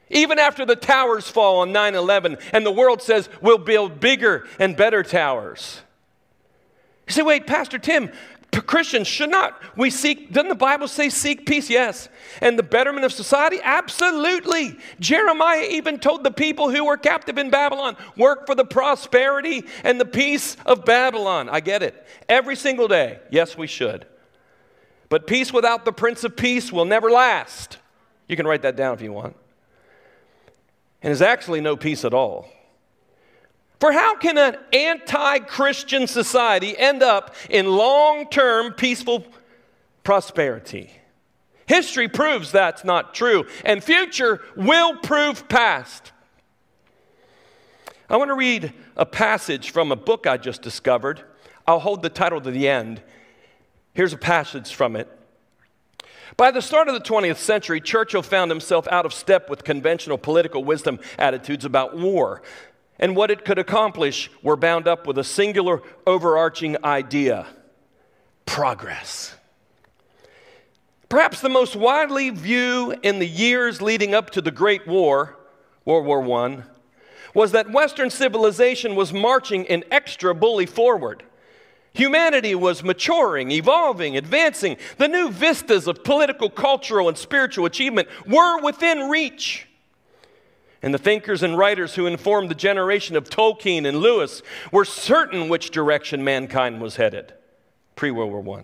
Even 0.09 0.39
after 0.39 0.65
the 0.65 0.75
towers 0.75 1.29
fall 1.29 1.59
on 1.59 1.71
9 1.71 1.93
11 1.93 2.37
and 2.51 2.65
the 2.65 2.71
world 2.71 3.01
says 3.01 3.29
we'll 3.41 3.59
build 3.59 3.99
bigger 3.99 4.47
and 4.57 4.75
better 4.75 5.03
towers. 5.03 5.81
You 7.07 7.13
say, 7.13 7.21
wait, 7.21 7.47
Pastor 7.47 7.77
Tim, 7.77 8.11
Christians 8.51 9.07
should 9.07 9.29
not 9.31 9.59
we 9.75 9.89
seek 9.89 10.31
doesn't 10.31 10.49
the 10.49 10.55
Bible 10.55 10.87
say 10.87 11.09
seek 11.09 11.45
peace? 11.45 11.69
Yes. 11.69 12.07
And 12.41 12.57
the 12.57 12.63
betterment 12.63 13.03
of 13.03 13.11
society? 13.11 13.57
Absolutely. 13.63 14.77
Jeremiah 14.99 15.67
even 15.71 15.99
told 15.99 16.23
the 16.23 16.31
people 16.31 16.69
who 16.69 16.85
were 16.85 16.97
captive 16.97 17.37
in 17.37 17.49
Babylon, 17.49 17.97
work 18.15 18.45
for 18.45 18.55
the 18.55 18.65
prosperity 18.65 19.65
and 19.83 19.99
the 19.99 20.05
peace 20.05 20.55
of 20.65 20.85
Babylon. 20.85 21.49
I 21.49 21.59
get 21.59 21.81
it. 21.83 22.05
Every 22.27 22.55
single 22.55 22.87
day. 22.87 23.19
Yes, 23.31 23.57
we 23.57 23.65
should. 23.65 24.05
But 25.09 25.25
peace 25.25 25.51
without 25.51 25.85
the 25.85 25.91
Prince 25.91 26.23
of 26.23 26.35
Peace 26.35 26.71
will 26.71 26.85
never 26.85 27.09
last. 27.09 27.79
You 28.27 28.35
can 28.35 28.45
write 28.45 28.61
that 28.61 28.75
down 28.75 28.93
if 28.93 29.01
you 29.01 29.11
want. 29.11 29.35
And 31.01 31.09
there's 31.09 31.21
actually 31.21 31.61
no 31.61 31.75
peace 31.75 32.05
at 32.05 32.13
all. 32.13 32.47
For 33.79 33.93
how 33.93 34.17
can 34.17 34.37
an 34.37 34.57
anti 34.73 35.39
Christian 35.39 36.07
society 36.07 36.77
end 36.77 37.01
up 37.01 37.33
in 37.49 37.65
long 37.65 38.27
term 38.29 38.73
peaceful 38.73 39.25
prosperity? 40.03 40.91
History 41.65 42.07
proves 42.07 42.51
that's 42.51 42.83
not 42.83 43.13
true, 43.13 43.45
and 43.63 43.83
future 43.83 44.41
will 44.55 44.97
prove 44.97 45.47
past. 45.47 46.11
I 48.09 48.17
want 48.17 48.29
to 48.29 48.35
read 48.35 48.73
a 48.97 49.05
passage 49.05 49.69
from 49.69 49.91
a 49.91 49.95
book 49.95 50.25
I 50.25 50.37
just 50.37 50.63
discovered. 50.63 51.21
I'll 51.67 51.79
hold 51.79 52.01
the 52.01 52.09
title 52.09 52.41
to 52.41 52.49
the 52.49 52.67
end. 52.67 53.03
Here's 53.93 54.13
a 54.13 54.17
passage 54.17 54.73
from 54.73 54.95
it. 54.95 55.07
By 56.35 56.51
the 56.51 56.61
start 56.61 56.87
of 56.87 56.95
the 56.95 57.01
20th 57.01 57.37
century, 57.37 57.79
Churchill 57.79 58.23
found 58.23 58.49
himself 58.49 58.87
out 58.87 59.05
of 59.05 59.13
step 59.13 59.49
with 59.49 59.63
conventional 59.63 60.17
political 60.17 60.63
wisdom 60.63 60.99
attitudes 61.19 61.65
about 61.65 61.97
war 61.97 62.41
and 62.99 63.15
what 63.15 63.31
it 63.31 63.45
could 63.45 63.57
accomplish 63.57 64.29
were 64.43 64.57
bound 64.57 64.87
up 64.87 65.07
with 65.07 65.17
a 65.17 65.23
singular 65.23 65.81
overarching 66.05 66.83
idea 66.83 67.47
progress. 68.45 69.35
Perhaps 71.07 71.41
the 71.41 71.49
most 71.49 71.75
widely 71.75 72.29
viewed 72.29 72.99
in 73.03 73.19
the 73.19 73.27
years 73.27 73.81
leading 73.81 74.13
up 74.13 74.29
to 74.31 74.41
the 74.41 74.51
Great 74.51 74.87
War, 74.87 75.37
World 75.85 76.05
War 76.05 76.45
I, 76.45 76.63
was 77.33 77.51
that 77.51 77.71
Western 77.71 78.09
civilization 78.09 78.95
was 78.95 79.13
marching 79.13 79.65
in 79.65 79.83
extra 79.91 80.35
bully 80.35 80.65
forward. 80.65 81.23
Humanity 81.93 82.53
was 82.53 82.83
maturing, 82.83 83.51
evolving, 83.51 84.17
advancing. 84.17 84.77
The 84.97 85.07
new 85.07 85.31
vistas 85.31 85.87
of 85.87 86.03
political, 86.03 86.49
cultural, 86.49 87.07
and 87.07 87.17
spiritual 87.17 87.65
achievement 87.65 88.07
were 88.27 88.61
within 88.61 89.09
reach. 89.09 89.68
And 90.81 90.93
the 90.93 90.97
thinkers 90.97 91.43
and 91.43 91.57
writers 91.57 91.95
who 91.95 92.05
informed 92.05 92.49
the 92.49 92.55
generation 92.55 93.15
of 93.15 93.29
Tolkien 93.29 93.85
and 93.85 93.97
Lewis 93.97 94.41
were 94.71 94.85
certain 94.85 95.49
which 95.49 95.71
direction 95.71 96.23
mankind 96.23 96.81
was 96.81 96.95
headed 96.95 97.33
pre 97.95 98.11
World 98.11 98.45
War 98.45 98.59
I. 98.59 98.63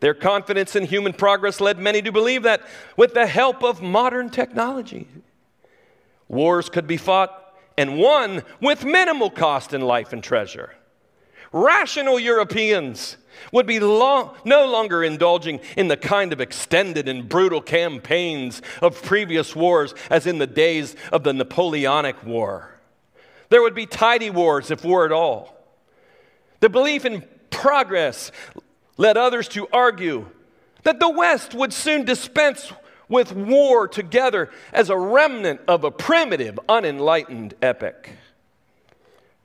Their 0.00 0.14
confidence 0.14 0.74
in 0.74 0.86
human 0.86 1.12
progress 1.12 1.60
led 1.60 1.78
many 1.78 2.02
to 2.02 2.10
believe 2.10 2.42
that 2.42 2.62
with 2.96 3.14
the 3.14 3.26
help 3.26 3.62
of 3.62 3.82
modern 3.82 4.30
technology, 4.30 5.06
wars 6.26 6.68
could 6.68 6.86
be 6.86 6.96
fought 6.96 7.54
and 7.76 7.98
won 7.98 8.42
with 8.60 8.84
minimal 8.84 9.30
cost 9.30 9.72
in 9.72 9.82
life 9.82 10.12
and 10.12 10.24
treasure. 10.24 10.74
Rational 11.52 12.18
Europeans 12.18 13.16
would 13.52 13.66
be 13.66 13.80
long, 13.80 14.34
no 14.44 14.66
longer 14.66 15.02
indulging 15.02 15.60
in 15.76 15.88
the 15.88 15.96
kind 15.96 16.32
of 16.32 16.40
extended 16.40 17.08
and 17.08 17.28
brutal 17.28 17.60
campaigns 17.60 18.62
of 18.80 19.02
previous 19.02 19.56
wars, 19.56 19.94
as 20.10 20.26
in 20.26 20.38
the 20.38 20.46
days 20.46 20.94
of 21.10 21.24
the 21.24 21.32
Napoleonic 21.32 22.24
War. 22.24 22.78
There 23.48 23.62
would 23.62 23.74
be 23.74 23.86
tidy 23.86 24.30
wars, 24.30 24.70
if 24.70 24.84
war 24.84 25.04
at 25.04 25.12
all. 25.12 25.56
The 26.60 26.68
belief 26.68 27.04
in 27.04 27.24
progress 27.50 28.30
led 28.96 29.16
others 29.16 29.48
to 29.48 29.66
argue 29.72 30.26
that 30.84 31.00
the 31.00 31.10
West 31.10 31.54
would 31.54 31.72
soon 31.72 32.04
dispense 32.04 32.72
with 33.08 33.32
war 33.32 33.88
together 33.88 34.50
as 34.72 34.88
a 34.88 34.96
remnant 34.96 35.60
of 35.66 35.82
a 35.82 35.90
primitive, 35.90 36.60
unenlightened 36.68 37.54
epic. 37.60 38.12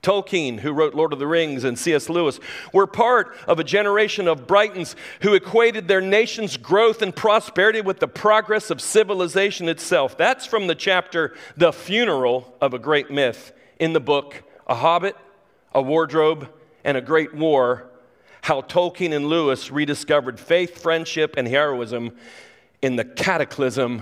Tolkien, 0.05 0.59
who 0.59 0.71
wrote 0.71 0.93
Lord 0.93 1.13
of 1.13 1.19
the 1.19 1.25
Rings, 1.25 1.63
and 1.63 1.79
C.S. 1.79 2.09
Lewis 2.09 2.39
were 2.71 2.85
part 2.85 3.35
of 3.47 3.57
a 3.57 3.63
generation 3.63 4.27
of 4.27 4.45
Britons 4.45 4.95
who 5.21 5.33
equated 5.33 5.87
their 5.87 5.99
nation's 5.99 6.57
growth 6.57 7.01
and 7.01 7.15
prosperity 7.15 7.81
with 7.81 7.99
the 7.99 8.07
progress 8.07 8.69
of 8.69 8.79
civilization 8.79 9.67
itself. 9.67 10.15
That's 10.15 10.45
from 10.45 10.67
the 10.67 10.75
chapter 10.75 11.33
The 11.57 11.73
Funeral 11.73 12.55
of 12.61 12.75
a 12.75 12.79
Great 12.79 13.09
Myth 13.09 13.51
in 13.79 13.93
the 13.93 13.99
book 13.99 14.43
A 14.67 14.75
Hobbit, 14.75 15.15
a 15.73 15.81
Wardrobe, 15.81 16.49
and 16.83 16.95
a 16.95 17.01
Great 17.01 17.33
War 17.33 17.89
How 18.41 18.61
Tolkien 18.61 19.11
and 19.11 19.27
Lewis 19.27 19.71
Rediscovered 19.71 20.39
Faith, 20.39 20.83
Friendship, 20.83 21.33
and 21.35 21.47
Heroism 21.47 22.11
in 22.83 22.95
the 22.95 23.05
Cataclysm 23.05 24.01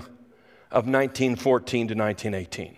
of 0.70 0.86
1914 0.86 1.88
to 1.88 1.94
1918. 1.94 2.76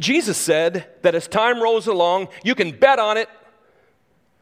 Jesus 0.00 0.38
said 0.38 0.86
that 1.02 1.14
as 1.14 1.28
time 1.28 1.62
rolls 1.62 1.86
along, 1.86 2.28
you 2.42 2.54
can 2.54 2.72
bet 2.72 2.98
on 2.98 3.16
it, 3.18 3.28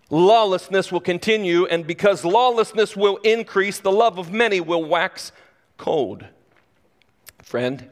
lawlessness 0.09 0.91
will 0.93 1.01
continue, 1.01 1.67
and 1.67 1.87
because 1.87 2.25
lawlessness 2.25 2.97
will 2.97 3.17
increase, 3.19 3.81
the 3.81 3.93
love 3.93 4.19
of 4.19 4.33
many 4.33 4.61
will 4.61 4.85
wax 4.85 5.33
cold. 5.77 6.25
Friend, 7.43 7.91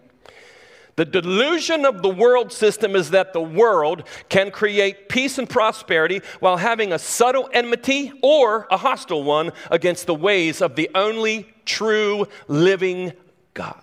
the 0.95 1.05
delusion 1.05 1.85
of 1.85 2.03
the 2.03 2.09
world 2.09 2.53
system 2.53 2.95
is 2.95 3.11
that 3.11 3.33
the 3.33 3.43
world 3.43 4.05
can 4.29 4.51
create 4.51 5.09
peace 5.09 5.37
and 5.37 5.49
prosperity 5.49 6.23
while 6.41 6.57
having 6.57 6.93
a 6.93 6.99
subtle 6.99 7.51
enmity 7.53 8.13
or 8.23 8.67
a 8.71 8.77
hostile 8.77 9.25
one 9.25 9.53
against 9.71 10.07
the 10.07 10.15
ways 10.15 10.63
of 10.63 10.77
the 10.77 10.89
only 10.95 11.53
true 11.65 12.27
living 12.49 13.13
God. 13.55 13.83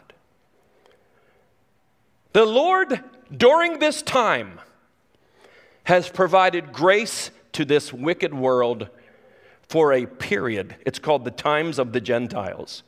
The 2.32 2.46
Lord 2.46 3.04
during 3.36 3.80
this 3.80 4.02
time 4.02 4.60
has 5.86 6.10
provided 6.10 6.72
grace 6.72 7.32
to 7.54 7.66
this 7.66 7.92
wicked 7.92 8.34
world 8.34 8.90
for 9.68 9.94
a 9.94 10.06
period. 10.06 10.76
It's 10.86 11.00
called 11.00 11.26
the 11.26 11.32
times 11.32 11.80
of 11.80 11.94
the 11.94 12.02
Gentiles. 12.02 12.84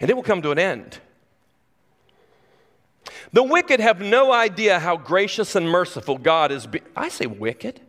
And 0.00 0.10
it 0.10 0.14
will 0.14 0.22
come 0.22 0.42
to 0.42 0.50
an 0.50 0.58
end. 0.58 0.98
The 3.32 3.42
wicked 3.42 3.80
have 3.80 4.00
no 4.00 4.32
idea 4.32 4.78
how 4.78 4.96
gracious 4.96 5.54
and 5.54 5.68
merciful 5.68 6.18
God 6.18 6.52
is. 6.52 6.66
Be- 6.66 6.82
I 6.96 7.08
say 7.08 7.26
wicked. 7.26 7.80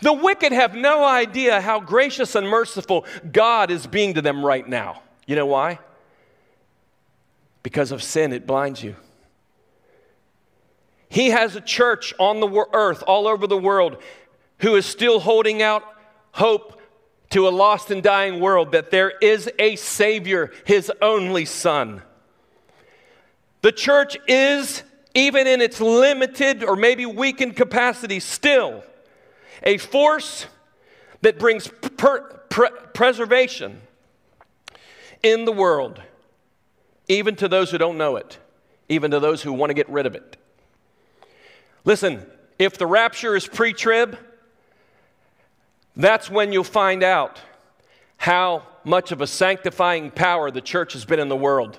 The 0.00 0.12
wicked 0.12 0.52
have 0.52 0.74
no 0.74 1.04
idea 1.04 1.60
how 1.60 1.80
gracious 1.80 2.34
and 2.34 2.48
merciful 2.48 3.04
God 3.30 3.70
is 3.70 3.86
being 3.86 4.14
to 4.14 4.22
them 4.22 4.44
right 4.44 4.66
now. 4.66 5.02
You 5.26 5.36
know 5.36 5.46
why? 5.46 5.78
Because 7.62 7.92
of 7.92 8.02
sin, 8.02 8.32
it 8.32 8.46
blinds 8.46 8.82
you. 8.82 8.96
He 11.14 11.30
has 11.30 11.54
a 11.54 11.60
church 11.60 12.12
on 12.18 12.40
the 12.40 12.66
earth, 12.72 13.04
all 13.06 13.28
over 13.28 13.46
the 13.46 13.56
world, 13.56 14.02
who 14.58 14.74
is 14.74 14.84
still 14.84 15.20
holding 15.20 15.62
out 15.62 15.84
hope 16.32 16.80
to 17.30 17.46
a 17.46 17.50
lost 17.50 17.92
and 17.92 18.02
dying 18.02 18.40
world 18.40 18.72
that 18.72 18.90
there 18.90 19.12
is 19.22 19.48
a 19.60 19.76
Savior, 19.76 20.50
His 20.64 20.90
only 21.00 21.44
Son. 21.44 22.02
The 23.62 23.70
church 23.70 24.16
is, 24.26 24.82
even 25.14 25.46
in 25.46 25.60
its 25.60 25.80
limited 25.80 26.64
or 26.64 26.74
maybe 26.74 27.06
weakened 27.06 27.54
capacity, 27.54 28.18
still 28.18 28.82
a 29.62 29.78
force 29.78 30.48
that 31.20 31.38
brings 31.38 31.68
per, 31.68 32.22
pre, 32.50 32.70
preservation 32.92 33.80
in 35.22 35.44
the 35.44 35.52
world, 35.52 36.02
even 37.06 37.36
to 37.36 37.46
those 37.46 37.70
who 37.70 37.78
don't 37.78 37.98
know 37.98 38.16
it, 38.16 38.36
even 38.88 39.12
to 39.12 39.20
those 39.20 39.42
who 39.42 39.52
want 39.52 39.70
to 39.70 39.74
get 39.74 39.88
rid 39.88 40.06
of 40.06 40.16
it. 40.16 40.38
Listen, 41.84 42.24
if 42.58 42.78
the 42.78 42.86
rapture 42.86 43.36
is 43.36 43.46
pre 43.46 43.72
trib, 43.72 44.18
that's 45.96 46.30
when 46.30 46.52
you'll 46.52 46.64
find 46.64 47.02
out 47.02 47.40
how 48.16 48.62
much 48.84 49.12
of 49.12 49.20
a 49.20 49.26
sanctifying 49.26 50.10
power 50.10 50.50
the 50.50 50.60
church 50.60 50.92
has 50.94 51.04
been 51.04 51.20
in 51.20 51.28
the 51.28 51.36
world. 51.36 51.78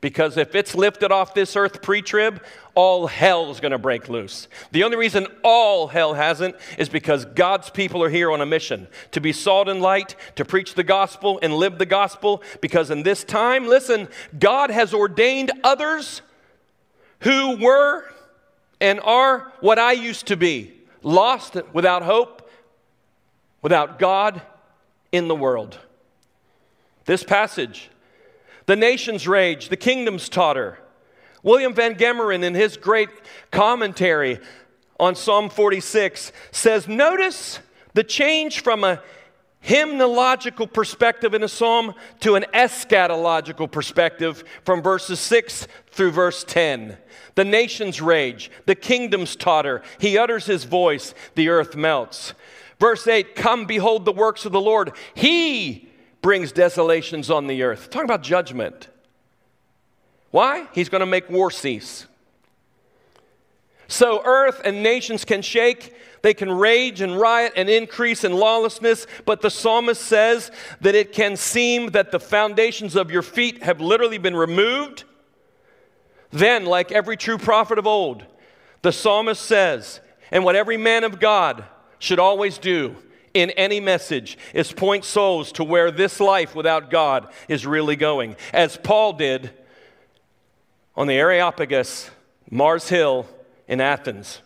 Because 0.00 0.36
if 0.36 0.54
it's 0.54 0.74
lifted 0.74 1.10
off 1.10 1.32
this 1.32 1.56
earth 1.56 1.80
pre 1.80 2.02
trib, 2.02 2.42
all 2.74 3.06
hell 3.06 3.50
is 3.50 3.60
going 3.60 3.72
to 3.72 3.78
break 3.78 4.08
loose. 4.08 4.46
The 4.72 4.84
only 4.84 4.96
reason 4.96 5.26
all 5.42 5.88
hell 5.88 6.14
hasn't 6.14 6.54
is 6.76 6.88
because 6.88 7.24
God's 7.24 7.70
people 7.70 8.02
are 8.02 8.10
here 8.10 8.30
on 8.30 8.40
a 8.40 8.46
mission 8.46 8.88
to 9.12 9.20
be 9.20 9.32
salt 9.32 9.68
and 9.68 9.80
light, 9.80 10.14
to 10.36 10.44
preach 10.44 10.74
the 10.74 10.84
gospel 10.84 11.38
and 11.42 11.54
live 11.54 11.78
the 11.78 11.86
gospel. 11.86 12.42
Because 12.60 12.90
in 12.90 13.04
this 13.04 13.24
time, 13.24 13.66
listen, 13.66 14.08
God 14.38 14.70
has 14.70 14.92
ordained 14.92 15.50
others 15.64 16.20
who 17.20 17.56
were 17.56 18.04
and 18.80 19.00
are 19.00 19.52
what 19.60 19.78
I 19.78 19.92
used 19.92 20.26
to 20.26 20.36
be 20.36 20.72
lost 21.02 21.56
without 21.72 22.02
hope, 22.02 22.50
without 23.62 23.98
God 23.98 24.42
in 25.12 25.28
the 25.28 25.34
world. 25.34 25.78
This 27.04 27.22
passage, 27.22 27.90
the 28.66 28.76
nations 28.76 29.28
rage, 29.28 29.68
the 29.68 29.76
kingdoms 29.76 30.28
totter. 30.28 30.78
William 31.42 31.74
VanGemeren, 31.74 32.42
in 32.42 32.54
his 32.54 32.76
great 32.76 33.08
commentary 33.52 34.40
on 34.98 35.14
Psalm 35.14 35.48
46, 35.48 36.32
says, 36.50 36.88
Notice 36.88 37.60
the 37.94 38.02
change 38.02 38.60
from 38.60 38.82
a 38.82 39.00
hymnological 39.66 40.68
perspective 40.68 41.34
in 41.34 41.42
a 41.42 41.48
psalm 41.48 41.92
to 42.20 42.36
an 42.36 42.44
eschatological 42.54 43.68
perspective 43.68 44.44
from 44.64 44.80
verses 44.80 45.18
6 45.18 45.66
through 45.90 46.12
verse 46.12 46.44
10. 46.44 46.96
The 47.34 47.44
nations 47.44 48.00
rage, 48.00 48.48
the 48.66 48.76
kingdoms 48.76 49.34
totter. 49.34 49.82
He 49.98 50.16
utters 50.16 50.46
his 50.46 50.62
voice, 50.62 51.14
the 51.34 51.48
earth 51.48 51.74
melts. 51.74 52.32
Verse 52.78 53.08
8 53.08 53.34
Come, 53.34 53.66
behold 53.66 54.04
the 54.04 54.12
works 54.12 54.44
of 54.44 54.52
the 54.52 54.60
Lord. 54.60 54.92
He 55.14 55.88
brings 56.22 56.52
desolations 56.52 57.28
on 57.28 57.48
the 57.48 57.64
earth. 57.64 57.90
Talking 57.90 58.08
about 58.08 58.22
judgment. 58.22 58.86
Why? 60.30 60.68
He's 60.74 60.88
going 60.88 61.00
to 61.00 61.06
make 61.06 61.28
war 61.28 61.50
cease. 61.50 62.06
So 63.88 64.22
earth 64.24 64.60
and 64.64 64.82
nations 64.82 65.24
can 65.24 65.42
shake, 65.42 65.94
they 66.22 66.34
can 66.34 66.50
rage 66.50 67.00
and 67.00 67.18
riot 67.18 67.52
and 67.56 67.68
increase 67.68 68.24
in 68.24 68.32
lawlessness, 68.32 69.06
but 69.24 69.40
the 69.42 69.50
psalmist 69.50 70.02
says 70.02 70.50
that 70.80 70.94
it 70.94 71.12
can 71.12 71.36
seem 71.36 71.90
that 71.90 72.10
the 72.10 72.20
foundations 72.20 72.96
of 72.96 73.10
your 73.10 73.22
feet 73.22 73.62
have 73.62 73.80
literally 73.80 74.18
been 74.18 74.36
removed 74.36 75.04
then, 76.30 76.66
like 76.66 76.92
every 76.92 77.16
true 77.16 77.38
prophet 77.38 77.78
of 77.78 77.86
old, 77.86 78.24
the 78.82 78.92
psalmist 78.92 79.42
says, 79.42 80.00
and 80.30 80.44
what 80.44 80.56
every 80.56 80.76
man 80.76 81.04
of 81.04 81.20
God 81.20 81.64
should 81.98 82.18
always 82.18 82.58
do 82.58 82.96
in 83.32 83.50
any 83.50 83.80
message 83.80 84.36
is 84.52 84.72
point 84.72 85.04
souls 85.04 85.52
to 85.52 85.64
where 85.64 85.90
this 85.90 86.20
life 86.20 86.54
without 86.54 86.90
God 86.90 87.28
is 87.48 87.66
really 87.66 87.96
going. 87.96 88.36
As 88.52 88.76
Paul 88.76 89.12
did 89.14 89.50
on 90.94 91.06
the 91.06 91.14
Areopagus, 91.14 92.10
Mars 92.50 92.88
Hill 92.88 93.26
in 93.68 93.80
Athens. 93.80 94.40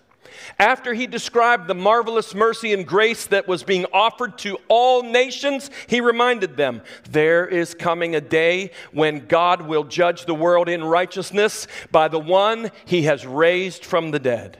After 0.59 0.94
he 0.94 1.06
described 1.06 1.66
the 1.66 1.74
marvelous 1.74 2.35
mercy 2.35 2.72
and 2.72 2.87
grace 2.87 3.26
that 3.26 3.48
was 3.48 3.62
being 3.62 3.87
offered 3.92 4.38
to 4.38 4.59
all 4.68 5.02
nations, 5.02 5.70
he 5.87 6.00
reminded 6.00 6.56
them 6.56 6.83
there 7.09 7.46
is 7.46 7.74
coming 7.74 8.14
a 8.14 8.20
day 8.20 8.72
when 8.92 9.26
God 9.26 9.62
will 9.62 9.85
judge 9.85 10.26
the 10.26 10.35
world 10.35 10.68
in 10.68 10.85
righteousness 10.85 11.66
by 11.90 12.09
the 12.09 12.18
one 12.18 12.70
he 12.85 13.02
has 13.02 13.26
raised 13.26 13.85
from 13.85 14.11
the 14.11 14.18
dead. 14.18 14.59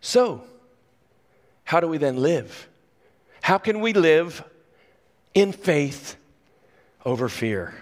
So, 0.00 0.44
how 1.64 1.80
do 1.80 1.88
we 1.88 1.98
then 1.98 2.16
live? 2.16 2.68
How 3.42 3.58
can 3.58 3.80
we 3.80 3.92
live 3.92 4.42
in 5.34 5.52
faith 5.52 6.16
over 7.04 7.28
fear? 7.28 7.74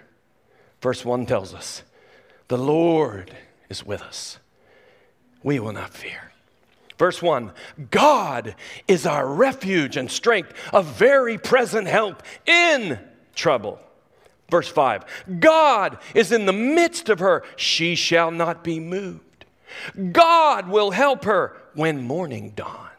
Verse 0.80 1.04
1 1.04 1.26
tells 1.26 1.54
us 1.54 1.82
the 2.48 2.58
Lord 2.58 3.32
is 3.68 3.84
with 3.84 4.02
us 4.02 4.38
we 5.42 5.58
will 5.58 5.72
not 5.72 5.94
fear. 5.94 6.32
Verse 6.98 7.22
1 7.22 7.52
God 7.90 8.54
is 8.86 9.06
our 9.06 9.26
refuge 9.26 9.96
and 9.96 10.10
strength, 10.10 10.52
a 10.72 10.82
very 10.82 11.38
present 11.38 11.86
help 11.86 12.22
in 12.46 12.98
trouble. 13.34 13.78
Verse 14.50 14.68
5 14.68 15.04
God 15.40 15.98
is 16.14 16.32
in 16.32 16.46
the 16.46 16.52
midst 16.52 17.08
of 17.08 17.20
her, 17.20 17.44
she 17.56 17.94
shall 17.94 18.30
not 18.30 18.64
be 18.64 18.80
moved. 18.80 19.44
God 20.12 20.68
will 20.68 20.90
help 20.90 21.24
her 21.24 21.56
when 21.74 22.02
morning 22.02 22.52
dawns. 22.56 22.90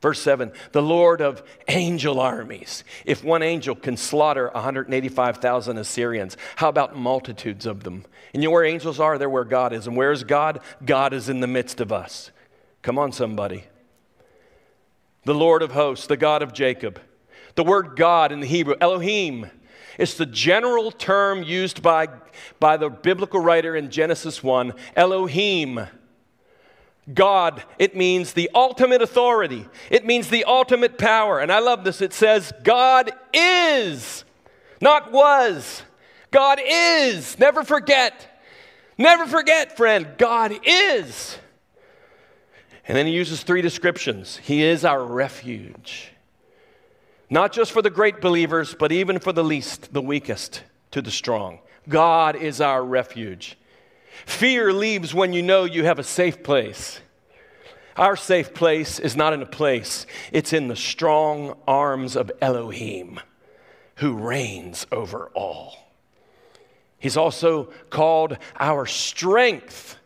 Verse 0.00 0.20
7 0.20 0.52
the 0.72 0.82
Lord 0.82 1.20
of 1.20 1.42
angel 1.66 2.20
armies. 2.20 2.84
If 3.04 3.24
one 3.24 3.42
angel 3.42 3.74
can 3.74 3.96
slaughter 3.96 4.50
185,000 4.52 5.78
Assyrians, 5.78 6.36
how 6.56 6.68
about 6.68 6.96
multitudes 6.96 7.66
of 7.66 7.82
them? 7.84 8.04
And 8.32 8.42
you 8.42 8.48
know 8.48 8.52
where 8.52 8.64
angels 8.64 9.00
are? 9.00 9.18
They're 9.18 9.28
where 9.28 9.44
God 9.44 9.72
is. 9.72 9.86
And 9.86 9.96
where 9.96 10.12
is 10.12 10.24
God? 10.24 10.60
God 10.84 11.12
is 11.12 11.28
in 11.28 11.40
the 11.40 11.46
midst 11.46 11.80
of 11.80 11.92
us. 11.92 12.30
Come 12.82 12.98
on, 12.98 13.12
somebody. 13.12 13.64
The 15.24 15.34
Lord 15.34 15.62
of 15.62 15.72
hosts, 15.72 16.06
the 16.06 16.16
God 16.16 16.42
of 16.42 16.52
Jacob. 16.52 17.00
The 17.54 17.64
word 17.64 17.96
God 17.96 18.30
in 18.30 18.40
the 18.40 18.46
Hebrew, 18.46 18.76
Elohim, 18.80 19.50
it's 19.98 20.14
the 20.14 20.26
general 20.26 20.92
term 20.92 21.42
used 21.42 21.82
by, 21.82 22.06
by 22.60 22.76
the 22.76 22.88
biblical 22.88 23.40
writer 23.40 23.74
in 23.74 23.90
Genesis 23.90 24.44
1, 24.44 24.72
Elohim. 24.94 25.88
God, 27.12 27.62
it 27.78 27.96
means 27.96 28.32
the 28.32 28.50
ultimate 28.54 29.00
authority. 29.02 29.66
It 29.90 30.04
means 30.04 30.28
the 30.28 30.44
ultimate 30.44 30.98
power. 30.98 31.38
And 31.38 31.50
I 31.50 31.60
love 31.60 31.84
this. 31.84 32.02
It 32.02 32.12
says, 32.12 32.52
God 32.62 33.10
is, 33.32 34.24
not 34.80 35.10
was. 35.10 35.82
God 36.30 36.60
is. 36.62 37.38
Never 37.38 37.64
forget. 37.64 38.42
Never 38.98 39.26
forget, 39.26 39.76
friend. 39.76 40.08
God 40.18 40.52
is. 40.64 41.38
And 42.86 42.96
then 42.96 43.06
he 43.06 43.12
uses 43.12 43.42
three 43.42 43.62
descriptions 43.62 44.38
He 44.38 44.62
is 44.62 44.84
our 44.84 45.04
refuge. 45.04 46.12
Not 47.30 47.52
just 47.52 47.72
for 47.72 47.82
the 47.82 47.90
great 47.90 48.22
believers, 48.22 48.74
but 48.74 48.90
even 48.90 49.18
for 49.18 49.32
the 49.32 49.44
least, 49.44 49.92
the 49.92 50.00
weakest, 50.00 50.62
to 50.92 51.02
the 51.02 51.10
strong. 51.10 51.58
God 51.86 52.36
is 52.36 52.62
our 52.62 52.82
refuge. 52.82 53.57
Fear 54.26 54.72
leaves 54.72 55.14
when 55.14 55.32
you 55.32 55.42
know 55.42 55.64
you 55.64 55.84
have 55.84 55.98
a 55.98 56.04
safe 56.04 56.42
place. 56.42 57.00
Our 57.96 58.16
safe 58.16 58.54
place 58.54 59.00
is 59.00 59.16
not 59.16 59.32
in 59.32 59.42
a 59.42 59.46
place, 59.46 60.06
it's 60.32 60.52
in 60.52 60.68
the 60.68 60.76
strong 60.76 61.56
arms 61.66 62.14
of 62.14 62.30
Elohim, 62.40 63.18
who 63.96 64.14
reigns 64.14 64.86
over 64.92 65.30
all. 65.34 65.88
He's 66.98 67.16
also 67.16 67.70
called 67.90 68.38
our 68.58 68.86
strength. 68.86 69.96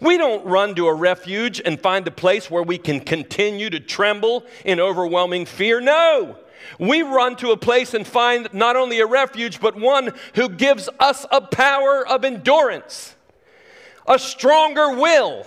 We 0.00 0.16
don't 0.16 0.44
run 0.46 0.74
to 0.76 0.88
a 0.88 0.94
refuge 0.94 1.60
and 1.64 1.80
find 1.80 2.06
a 2.06 2.10
place 2.10 2.50
where 2.50 2.62
we 2.62 2.78
can 2.78 3.00
continue 3.00 3.70
to 3.70 3.80
tremble 3.80 4.44
in 4.64 4.80
overwhelming 4.80 5.46
fear. 5.46 5.80
No. 5.80 6.38
We 6.78 7.02
run 7.02 7.36
to 7.36 7.50
a 7.50 7.56
place 7.56 7.94
and 7.94 8.06
find 8.06 8.48
not 8.52 8.76
only 8.76 9.00
a 9.00 9.06
refuge, 9.06 9.60
but 9.60 9.76
one 9.76 10.12
who 10.34 10.48
gives 10.48 10.88
us 10.98 11.26
a 11.30 11.40
power 11.40 12.06
of 12.06 12.24
endurance, 12.24 13.13
a 14.06 14.18
stronger 14.18 14.96
will, 14.96 15.46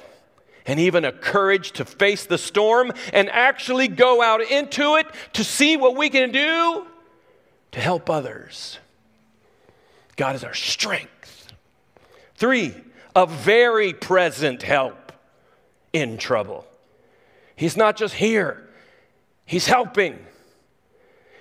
and 0.65 0.79
even 0.79 1.05
a 1.05 1.11
courage 1.11 1.71
to 1.73 1.85
face 1.85 2.25
the 2.25 2.37
storm 2.37 2.91
and 3.13 3.29
actually 3.29 3.87
go 3.87 4.21
out 4.21 4.41
into 4.41 4.95
it 4.95 5.07
to 5.33 5.43
see 5.43 5.77
what 5.77 5.95
we 5.95 6.09
can 6.09 6.31
do 6.31 6.85
to 7.71 7.79
help 7.79 8.09
others. 8.09 8.79
God 10.17 10.35
is 10.35 10.43
our 10.43 10.53
strength. 10.53 11.53
Three, 12.35 12.75
a 13.15 13.25
very 13.25 13.93
present 13.93 14.61
help 14.61 15.11
in 15.93 16.17
trouble. 16.17 16.65
He's 17.55 17.77
not 17.77 17.97
just 17.97 18.13
here, 18.13 18.67
He's 19.45 19.67
helping. 19.67 20.19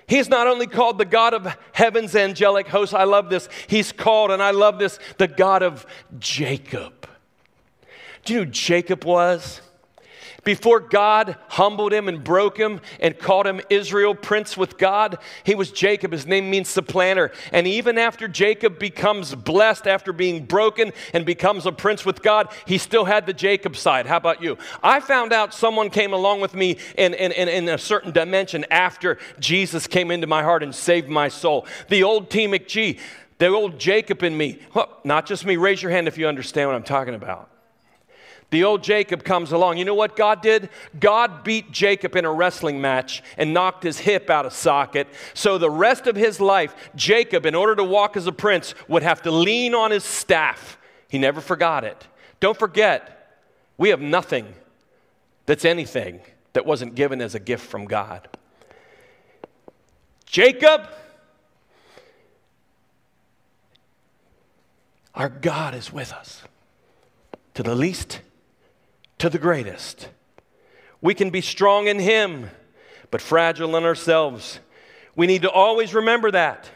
He's 0.07 0.29
not 0.29 0.47
only 0.47 0.67
called 0.67 0.97
the 0.97 1.05
God 1.05 1.33
of 1.33 1.57
heaven's 1.73 2.15
angelic 2.15 2.69
hosts, 2.69 2.93
I 2.93 3.03
love 3.03 3.29
this. 3.29 3.49
He's 3.67 3.91
called, 3.91 4.31
and 4.31 4.41
I 4.41 4.51
love 4.51 4.79
this, 4.79 4.99
the 5.17 5.27
God 5.27 5.63
of 5.63 5.85
Jacob. 6.17 6.96
Do 8.27 8.33
you 8.33 8.39
know 8.39 8.45
who 8.45 8.51
Jacob 8.51 9.05
was? 9.05 9.61
Before 10.43 10.81
God 10.81 11.37
humbled 11.47 11.93
him 11.93 12.09
and 12.09 12.21
broke 12.21 12.57
him 12.57 12.81
and 12.99 13.17
called 13.17 13.47
him 13.47 13.61
Israel, 13.69 14.13
prince 14.13 14.57
with 14.57 14.77
God, 14.77 15.17
he 15.45 15.55
was 15.55 15.71
Jacob. 15.71 16.11
His 16.11 16.27
name 16.27 16.49
means 16.49 16.67
supplanter. 16.67 17.31
And 17.53 17.65
even 17.65 17.97
after 17.97 18.27
Jacob 18.27 18.79
becomes 18.79 19.33
blessed 19.33 19.87
after 19.87 20.11
being 20.11 20.45
broken 20.45 20.91
and 21.13 21.25
becomes 21.25 21.65
a 21.65 21.71
prince 21.71 22.05
with 22.05 22.21
God, 22.21 22.49
he 22.65 22.77
still 22.77 23.05
had 23.05 23.25
the 23.25 23.33
Jacob 23.33 23.77
side. 23.77 24.05
How 24.05 24.17
about 24.17 24.43
you? 24.43 24.57
I 24.83 24.99
found 24.99 25.31
out 25.31 25.53
someone 25.53 25.89
came 25.89 26.11
along 26.11 26.41
with 26.41 26.53
me 26.53 26.79
in, 26.97 27.13
in, 27.13 27.31
in, 27.31 27.47
in 27.47 27.69
a 27.69 27.77
certain 27.77 28.11
dimension 28.11 28.65
after 28.69 29.19
Jesus 29.39 29.87
came 29.87 30.11
into 30.11 30.27
my 30.27 30.43
heart 30.43 30.63
and 30.63 30.75
saved 30.75 31.07
my 31.07 31.29
soul. 31.29 31.65
The 31.87 32.03
old 32.03 32.29
T. 32.29 32.45
McGee, 32.45 32.99
the 33.37 33.47
old 33.47 33.79
Jacob 33.79 34.21
in 34.21 34.37
me. 34.37 34.59
Not 35.05 35.25
just 35.25 35.45
me. 35.45 35.55
Raise 35.55 35.81
your 35.81 35.93
hand 35.93 36.09
if 36.09 36.17
you 36.17 36.27
understand 36.27 36.67
what 36.67 36.75
I'm 36.75 36.83
talking 36.83 37.15
about. 37.15 37.51
The 38.49 38.63
old 38.63 38.81
Jacob 38.81 39.25
comes 39.25 39.51
along. 39.51 39.77
You 39.77 39.83
know 39.83 39.93
what 39.93 40.15
God 40.15 40.41
did? 40.41 40.69
God 40.99 41.43
beat 41.43 41.71
Jacob 41.71 42.15
in 42.15 42.23
a 42.23 42.31
wrestling 42.31 42.79
match 42.79 43.21
and 43.37 43.53
knocked 43.53 43.83
his 43.83 43.99
hip 43.99 44.29
out 44.29 44.45
of 44.45 44.53
socket. 44.53 45.07
So 45.33 45.57
the 45.57 45.69
rest 45.69 46.07
of 46.07 46.15
his 46.15 46.39
life, 46.39 46.73
Jacob, 46.95 47.45
in 47.45 47.55
order 47.55 47.75
to 47.75 47.83
walk 47.83 48.15
as 48.15 48.25
a 48.25 48.31
prince, 48.31 48.73
would 48.87 49.03
have 49.03 49.21
to 49.23 49.31
lean 49.31 49.75
on 49.75 49.91
his 49.91 50.05
staff. 50.05 50.77
He 51.09 51.17
never 51.17 51.41
forgot 51.41 51.83
it. 51.83 52.07
Don't 52.39 52.57
forget, 52.57 53.41
we 53.77 53.89
have 53.89 53.99
nothing 53.99 54.53
that's 55.45 55.65
anything 55.65 56.21
that 56.53 56.65
wasn't 56.65 56.95
given 56.95 57.21
as 57.21 57.35
a 57.35 57.39
gift 57.39 57.65
from 57.65 57.85
God. 57.85 58.29
Jacob, 60.25 60.87
our 65.13 65.29
God 65.29 65.73
is 65.73 65.91
with 65.91 66.13
us 66.13 66.43
to 67.53 67.63
the 67.63 67.75
least 67.75 68.21
to 69.19 69.29
the 69.29 69.39
greatest. 69.39 70.09
We 71.01 71.13
can 71.13 71.29
be 71.29 71.41
strong 71.41 71.87
in 71.87 71.99
Him, 71.99 72.49
but 73.11 73.21
fragile 73.21 73.75
in 73.75 73.83
ourselves. 73.83 74.59
We 75.15 75.27
need 75.27 75.43
to 75.43 75.51
always 75.51 75.93
remember 75.93 76.31
that. 76.31 76.69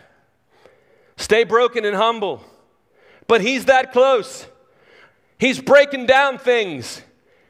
Stay 1.18 1.44
broken 1.44 1.86
and 1.86 1.96
humble, 1.96 2.44
but 3.28 3.42
He's 3.42 3.66
that 3.66 3.92
close. 3.92 4.48
He's 5.38 5.60
breaking 5.60 6.06
down 6.06 6.38
things. 6.38 7.02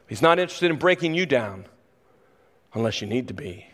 He's 0.06 0.22
not 0.22 0.38
interested 0.38 0.70
in 0.70 0.78
breaking 0.78 1.14
you 1.14 1.26
down 1.26 1.66
unless 2.74 3.00
you 3.00 3.06
need 3.06 3.28
to 3.28 3.34
be. 3.34 3.66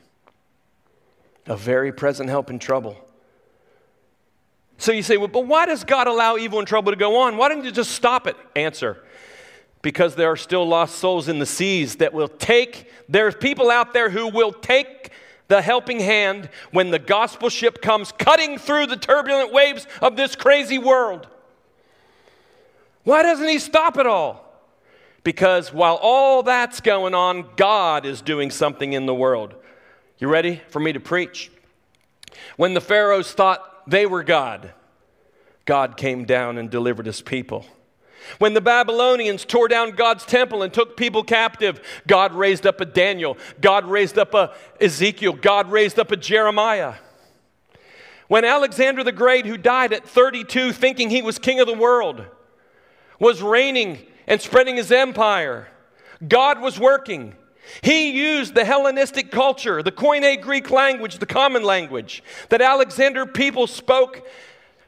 A 1.46 1.57
very 1.57 1.92
present 1.92 2.28
help 2.28 2.50
in 2.50 2.59
trouble. 2.59 2.96
So 4.76 4.92
you 4.92 5.02
say, 5.02 5.16
well, 5.16 5.28
but 5.28 5.46
why 5.46 5.66
does 5.66 5.83
God 5.83 6.07
allow 6.07 6.37
evil 6.37 6.61
and 6.61 6.68
trouble 6.68 6.92
to 6.92 6.96
go 6.96 7.16
on? 7.22 7.37
Why 7.37 7.48
don't 7.48 7.64
you 7.64 7.72
just 7.72 7.92
stop 7.92 8.26
it? 8.28 8.37
Answer 8.54 9.02
because 9.83 10.14
there 10.14 10.31
are 10.31 10.37
still 10.37 10.67
lost 10.67 10.97
souls 10.97 11.29
in 11.29 11.38
the 11.38 11.47
seas 11.47 11.97
that 11.97 12.12
will 12.12 12.29
take, 12.29 12.91
there's 13.09 13.35
people 13.35 13.71
out 13.71 13.93
there 13.93 14.11
who 14.11 14.29
will 14.29 14.53
take 14.53 15.11
the 15.49 15.62
helping 15.62 16.01
hand 16.01 16.49
when 16.73 16.91
the 16.91 16.99
gospel 16.99 17.49
ship 17.49 17.81
comes 17.81 18.12
cutting 18.12 18.59
through 18.59 18.87
the 18.87 18.97
turbulent 18.97 19.53
waves 19.53 19.87
of 20.03 20.17
this 20.17 20.37
crazy 20.37 20.79
world. 20.79 21.27
Why 23.05 23.23
doesn't 23.23 23.49
he 23.49 23.59
stop 23.59 23.97
it 23.97 24.07
all? 24.07 24.45
Because 25.25 25.73
while 25.73 25.99
all 26.01 26.43
that's 26.43 26.81
going 26.81 27.14
on, 27.14 27.47
God 27.57 28.05
is 28.05 28.21
doing 28.21 28.51
something 28.51 28.93
in 28.93 29.07
the 29.07 29.14
world. 29.14 29.55
You 30.19 30.29
ready 30.29 30.61
for 30.69 30.81
me 30.81 30.93
to 30.93 31.01
preach? 31.01 31.51
When 32.57 32.75
the 32.75 32.81
Pharaohs 32.81 33.33
thought 33.33 33.88
they 33.88 34.05
were 34.05 34.23
God, 34.23 34.73
God 35.64 35.97
came 35.97 36.25
down 36.25 36.59
and 36.59 36.71
delivered 36.71 37.07
his 37.07 37.23
people. 37.23 37.64
When 38.38 38.54
the 38.54 38.61
Babylonians 38.61 39.44
tore 39.44 39.68
down 39.68 39.92
God's 39.92 40.24
temple 40.24 40.62
and 40.62 40.72
took 40.72 40.96
people 40.96 41.24
captive, 41.24 41.81
God 42.07 42.33
raised 42.33 42.66
up 42.66 42.81
a 42.81 42.85
Daniel, 42.85 43.37
God 43.61 43.85
raised 43.85 44.18
up 44.18 44.35
a 44.35 44.54
Ezekiel, 44.81 45.33
God 45.33 45.70
raised 45.70 45.98
up 45.98 46.12
a 46.12 46.16
Jeremiah. 46.16 46.94
When 48.28 48.44
Alexander 48.44 49.02
the 49.02 49.12
Great, 49.12 49.46
who 49.46 49.57
died 49.57 49.92
at 49.92 50.07
32 50.07 50.72
thinking 50.72 51.11
he 51.11 51.22
was 51.22 51.38
king 51.38 51.61
of 51.61 51.66
the 51.66 51.74
world, 51.74 52.24
was 53.18 53.42
reigning 53.42 54.07
and 54.26 54.40
spreading 54.40 54.76
his 54.76 54.92
empire, 54.92 55.68
God 56.26 56.61
was 56.61 56.78
working. 56.78 57.35
He 57.83 58.11
used 58.11 58.54
the 58.54 58.64
Hellenistic 58.64 59.31
culture, 59.31 59.83
the 59.83 59.92
Koine 59.92 60.40
Greek 60.40 60.70
language, 60.70 61.18
the 61.18 61.26
common 61.26 61.62
language 61.62 62.22
that 62.48 62.61
Alexander 62.61 63.26
people 63.26 63.66
spoke 63.66 64.26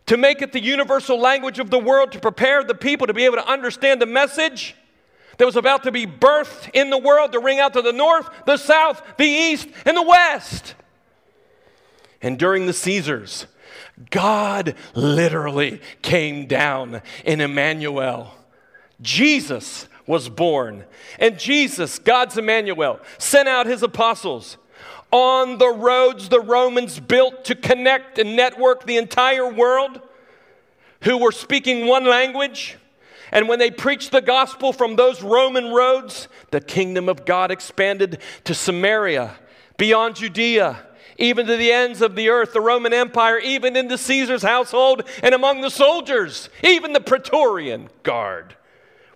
to 0.07 0.17
make 0.17 0.43
it 0.43 0.53
the 0.53 0.63
universal 0.63 1.19
language 1.19 1.59
of 1.59 1.71
the 1.71 1.79
world, 1.79 2.13
to 2.13 2.21
prepare 2.21 2.65
the 2.65 2.75
people 2.75 3.07
to 3.07 3.15
be 3.15 3.25
able 3.25 3.37
to 3.37 3.47
understand 3.47 4.01
the 4.01 4.07
message 4.07 4.75
that 5.39 5.47
was 5.47 5.57
about 5.57 5.85
to 5.85 5.93
be 5.93 6.07
birthed 6.07 6.71
in 6.75 6.91
the 6.91 6.99
world 6.99 7.33
to 7.33 7.39
ring 7.39 7.61
out 7.61 7.73
to 7.73 7.83
the 7.83 7.93
north, 7.93 8.29
the 8.45 8.57
south, 8.57 9.03
the 9.17 9.25
east, 9.25 9.69
and 9.87 9.97
the 9.97 10.03
west. 10.03 10.75
And 12.21 12.39
during 12.39 12.67
the 12.67 12.73
Caesars, 12.73 13.47
God 14.11 14.75
literally 14.95 15.81
came 16.03 16.47
down 16.47 17.03
in 17.25 17.41
Emmanuel. 17.41 18.35
Jesus 19.01 19.89
was 20.07 20.29
born. 20.29 20.85
And 21.19 21.39
Jesus, 21.39 21.99
God's 21.99 22.37
Emmanuel, 22.37 23.01
sent 23.17 23.49
out 23.49 23.67
his 23.67 23.83
apostles 23.83 24.57
on 25.11 25.59
the 25.59 25.69
roads 25.69 26.29
the 26.29 26.41
Romans 26.41 27.01
built 27.01 27.45
to 27.47 27.55
connect 27.55 28.19
and 28.19 28.37
network 28.37 28.87
the 28.87 28.97
entire 28.97 29.51
world, 29.51 30.01
who 31.03 31.19
were 31.19 31.33
speaking 31.33 31.87
one 31.87 32.05
language. 32.05 32.77
And 33.33 33.49
when 33.49 33.59
they 33.59 33.71
preached 33.71 34.11
the 34.13 34.21
gospel 34.21 34.73
from 34.73 34.97
those 34.97 35.23
Roman 35.23 35.73
roads, 35.73 36.29
the 36.51 36.61
kingdom 36.61 37.09
of 37.09 37.25
God 37.25 37.51
expanded 37.51 38.21
to 38.45 38.55
Samaria, 38.55 39.37
beyond 39.77 40.17
Judea, 40.17 40.85
even 41.17 41.47
to 41.47 41.57
the 41.57 41.71
ends 41.71 42.03
of 42.03 42.17
the 42.17 42.29
earth, 42.29 42.53
the 42.53 42.61
Roman 42.61 42.93
Empire, 42.93 43.39
even 43.39 43.77
into 43.77 43.99
Caesar's 43.99 44.43
household 44.43 45.09
and 45.23 45.35
among 45.35 45.61
the 45.61 45.71
soldiers, 45.71 46.49
even 46.65 46.93
the 46.93 47.01
Praetorian 47.01 47.89
Guard. 48.03 48.57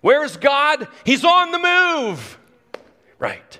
Where 0.01 0.23
is 0.23 0.37
God? 0.37 0.87
He's 1.03 1.25
on 1.25 1.51
the 1.51 1.59
move. 1.59 2.37
Right. 3.17 3.59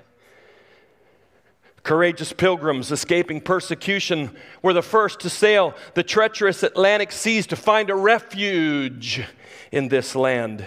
Courageous 1.86 2.32
pilgrims 2.32 2.90
escaping 2.90 3.40
persecution 3.40 4.36
were 4.60 4.72
the 4.72 4.82
first 4.82 5.20
to 5.20 5.30
sail 5.30 5.72
the 5.94 6.02
treacherous 6.02 6.64
Atlantic 6.64 7.12
seas 7.12 7.46
to 7.46 7.54
find 7.54 7.90
a 7.90 7.94
refuge 7.94 9.24
in 9.70 9.86
this 9.86 10.16
land. 10.16 10.66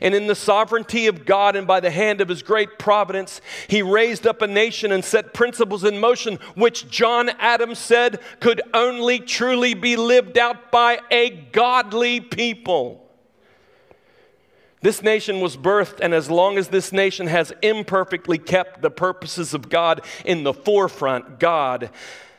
And 0.00 0.14
in 0.14 0.28
the 0.28 0.36
sovereignty 0.36 1.08
of 1.08 1.26
God 1.26 1.56
and 1.56 1.66
by 1.66 1.80
the 1.80 1.90
hand 1.90 2.20
of 2.20 2.28
his 2.28 2.44
great 2.44 2.78
providence, 2.78 3.40
he 3.66 3.82
raised 3.82 4.28
up 4.28 4.40
a 4.40 4.46
nation 4.46 4.92
and 4.92 5.04
set 5.04 5.34
principles 5.34 5.82
in 5.82 5.98
motion 5.98 6.36
which 6.54 6.88
John 6.88 7.30
Adams 7.40 7.80
said 7.80 8.20
could 8.38 8.62
only 8.72 9.18
truly 9.18 9.74
be 9.74 9.96
lived 9.96 10.38
out 10.38 10.70
by 10.70 11.00
a 11.10 11.30
godly 11.30 12.20
people. 12.20 13.07
This 14.80 15.02
nation 15.02 15.40
was 15.40 15.56
birthed, 15.56 16.00
and 16.00 16.14
as 16.14 16.30
long 16.30 16.56
as 16.56 16.68
this 16.68 16.92
nation 16.92 17.26
has 17.26 17.52
imperfectly 17.62 18.38
kept 18.38 18.80
the 18.80 18.90
purposes 18.90 19.52
of 19.52 19.68
God 19.68 20.02
in 20.24 20.44
the 20.44 20.54
forefront, 20.54 21.40
God 21.40 21.90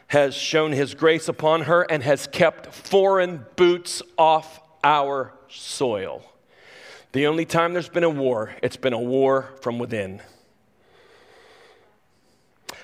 has 0.08 0.36
shown 0.36 0.72
his 0.72 0.96
grace 0.96 1.28
upon 1.28 1.64
her 1.64 1.84
and 1.84 2.02
has 2.02 2.28
kept 2.28 2.74
foreign 2.74 3.46
boots 3.56 4.02
off 4.18 4.62
our 4.84 5.34
soil. 5.50 6.24
The 7.12 7.28
only 7.28 7.46
time 7.46 7.74
there's 7.74 7.90
been 7.90 8.04
a 8.04 8.10
war, 8.10 8.56
it's 8.64 8.78
been 8.78 8.94
a 8.94 9.00
war 9.00 9.50
from 9.62 9.78
within. 9.78 10.22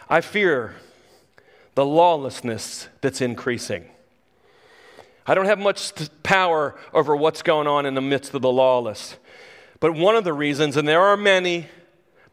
I 0.09 0.21
fear 0.21 0.75
the 1.75 1.85
lawlessness 1.85 2.89
that's 3.01 3.21
increasing. 3.21 3.89
I 5.27 5.33
don't 5.33 5.45
have 5.45 5.59
much 5.59 5.91
power 6.23 6.75
over 6.93 7.15
what's 7.15 7.41
going 7.41 7.67
on 7.67 7.85
in 7.85 7.95
the 7.95 8.01
midst 8.01 8.33
of 8.33 8.41
the 8.41 8.51
lawless. 8.51 9.17
But 9.79 9.93
one 9.93 10.15
of 10.15 10.23
the 10.23 10.33
reasons, 10.33 10.77
and 10.77 10.87
there 10.87 11.01
are 11.01 11.17
many, 11.17 11.67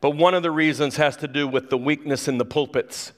but 0.01 0.11
one 0.11 0.35
of 0.35 0.43
the 0.43 0.51
reasons 0.51 0.97
has 0.97 1.17
to 1.19 1.29
do 1.29 1.49
with 1.49 1.71
the 1.71 1.79
weakness 1.79 2.29
in 2.29 2.39
the 2.39 2.45
pulpits 2.45 3.13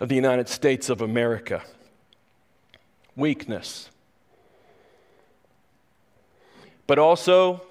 of 0.00 0.08
the 0.08 0.14
United 0.14 0.48
States 0.48 0.88
of 0.88 1.00
America. 1.00 1.62
Weakness. 3.14 3.90
But 6.86 6.98
also, 6.98 7.62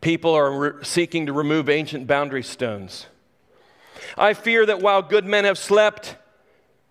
people 0.00 0.34
are 0.34 0.58
re- 0.58 0.84
seeking 0.84 1.26
to 1.26 1.32
remove 1.32 1.68
ancient 1.68 2.06
boundary 2.06 2.42
stones. 2.42 3.06
I 4.18 4.34
fear 4.34 4.66
that 4.66 4.80
while 4.80 5.00
good 5.02 5.24
men 5.24 5.44
have 5.44 5.58
slept 5.58 6.16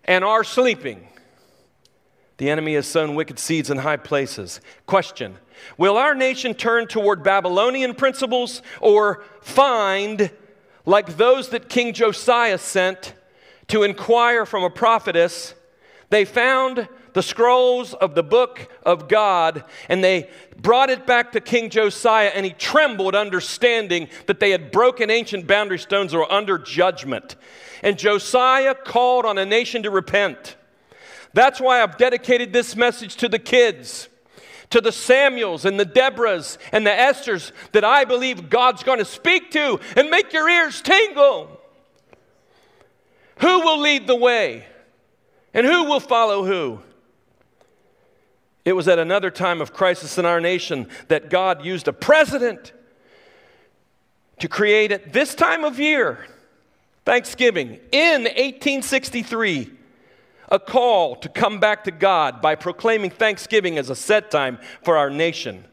and 0.04 0.24
are 0.24 0.42
sleeping, 0.42 1.06
the 2.42 2.50
enemy 2.50 2.74
has 2.74 2.88
sown 2.88 3.14
wicked 3.14 3.38
seeds 3.38 3.70
in 3.70 3.78
high 3.78 3.96
places. 3.96 4.60
Question 4.86 5.36
Will 5.78 5.96
our 5.96 6.12
nation 6.12 6.54
turn 6.54 6.88
toward 6.88 7.22
Babylonian 7.22 7.94
principles 7.94 8.62
or 8.80 9.22
find, 9.40 10.28
like 10.84 11.16
those 11.16 11.50
that 11.50 11.68
King 11.68 11.92
Josiah 11.92 12.58
sent 12.58 13.14
to 13.68 13.84
inquire 13.84 14.44
from 14.44 14.64
a 14.64 14.70
prophetess, 14.70 15.54
they 16.10 16.24
found 16.24 16.88
the 17.12 17.22
scrolls 17.22 17.94
of 17.94 18.16
the 18.16 18.24
book 18.24 18.68
of 18.84 19.06
God 19.06 19.62
and 19.88 20.02
they 20.02 20.28
brought 20.60 20.90
it 20.90 21.06
back 21.06 21.30
to 21.32 21.40
King 21.40 21.70
Josiah 21.70 22.32
and 22.34 22.44
he 22.44 22.50
trembled, 22.50 23.14
understanding 23.14 24.08
that 24.26 24.40
they 24.40 24.50
had 24.50 24.72
broken 24.72 25.10
ancient 25.10 25.46
boundary 25.46 25.78
stones 25.78 26.12
or 26.12 26.30
under 26.32 26.58
judgment. 26.58 27.36
And 27.84 27.96
Josiah 27.96 28.74
called 28.74 29.26
on 29.26 29.38
a 29.38 29.46
nation 29.46 29.84
to 29.84 29.92
repent. 29.92 30.56
That's 31.34 31.60
why 31.60 31.82
I've 31.82 31.96
dedicated 31.96 32.52
this 32.52 32.76
message 32.76 33.16
to 33.16 33.28
the 33.28 33.38
kids 33.38 34.08
to 34.72 34.80
the 34.80 34.92
Samuels 34.92 35.66
and 35.66 35.78
the 35.78 35.86
Deborahs 35.86 36.56
and 36.72 36.86
the 36.86 36.90
Esthers 36.90 37.52
that 37.72 37.84
I 37.84 38.04
believe 38.04 38.48
God's 38.48 38.82
going 38.82 38.98
to 38.98 39.04
speak 39.04 39.50
to 39.52 39.78
and 39.96 40.08
make 40.08 40.32
your 40.32 40.48
ears 40.48 40.80
tingle. 40.80 41.60
Who 43.40 43.60
will 43.60 43.80
lead 43.80 44.06
the 44.06 44.16
way? 44.16 44.64
And 45.52 45.66
who 45.66 45.84
will 45.84 46.00
follow 46.00 46.44
who? 46.44 46.80
It 48.64 48.72
was 48.72 48.88
at 48.88 48.98
another 48.98 49.30
time 49.30 49.60
of 49.60 49.74
crisis 49.74 50.16
in 50.16 50.24
our 50.24 50.40
nation 50.40 50.88
that 51.08 51.28
God 51.28 51.64
used 51.64 51.86
a 51.86 51.92
president 51.92 52.72
to 54.38 54.48
create 54.48 54.90
at 54.90 55.12
this 55.12 55.34
time 55.34 55.64
of 55.64 55.78
year, 55.78 56.26
Thanksgiving, 57.04 57.78
in 57.92 58.22
1863 58.22 59.70
a 60.52 60.58
call 60.58 61.16
to 61.16 61.30
come 61.30 61.58
back 61.58 61.82
to 61.84 61.90
God 61.90 62.42
by 62.42 62.54
proclaiming 62.54 63.10
Thanksgiving 63.10 63.78
as 63.78 63.88
a 63.88 63.96
set 63.96 64.30
time 64.30 64.58
for 64.84 64.98
our 64.98 65.08
nation. 65.08 65.64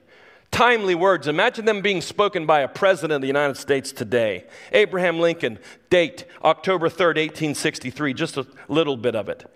Timely 0.52 0.96
words. 0.96 1.28
Imagine 1.28 1.66
them 1.66 1.82
being 1.82 2.02
spoken 2.02 2.46
by 2.46 2.62
a 2.62 2.68
president 2.68 3.18
of 3.18 3.22
the 3.22 3.28
United 3.28 3.58
States 3.58 3.92
today. 3.92 4.46
Abraham 4.72 5.20
Lincoln, 5.20 5.60
date 5.90 6.26
October 6.44 6.88
3rd, 6.88 7.18
1863, 7.18 8.14
just 8.14 8.38
a 8.38 8.48
little 8.70 8.98
bit 8.98 9.16
of 9.16 9.28
it. 9.30 9.52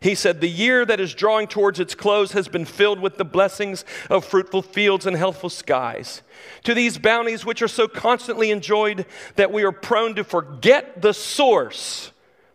He 0.00 0.16
said, 0.16 0.40
The 0.40 0.48
year 0.48 0.84
that 0.86 0.98
is 0.98 1.14
drawing 1.14 1.46
towards 1.46 1.78
its 1.78 1.94
close 1.94 2.32
has 2.32 2.48
been 2.48 2.64
filled 2.64 2.98
with 2.98 3.18
the 3.18 3.24
blessings 3.26 3.84
of 4.10 4.24
fruitful 4.24 4.62
fields 4.62 5.06
and 5.06 5.16
healthful 5.16 5.50
skies. 5.50 6.22
To 6.64 6.74
these 6.74 6.98
bounties, 6.98 7.44
which 7.44 7.62
are 7.62 7.68
so 7.68 7.86
constantly 7.86 8.50
enjoyed 8.50 9.06
that 9.36 9.52
we 9.52 9.62
are 9.62 9.70
prone 9.70 10.16
to 10.16 10.24
forget 10.24 11.02
the 11.02 11.12
source 11.12 12.10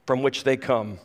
from 0.06 0.24
which 0.24 0.44
they 0.44 0.58
come. 0.58 1.00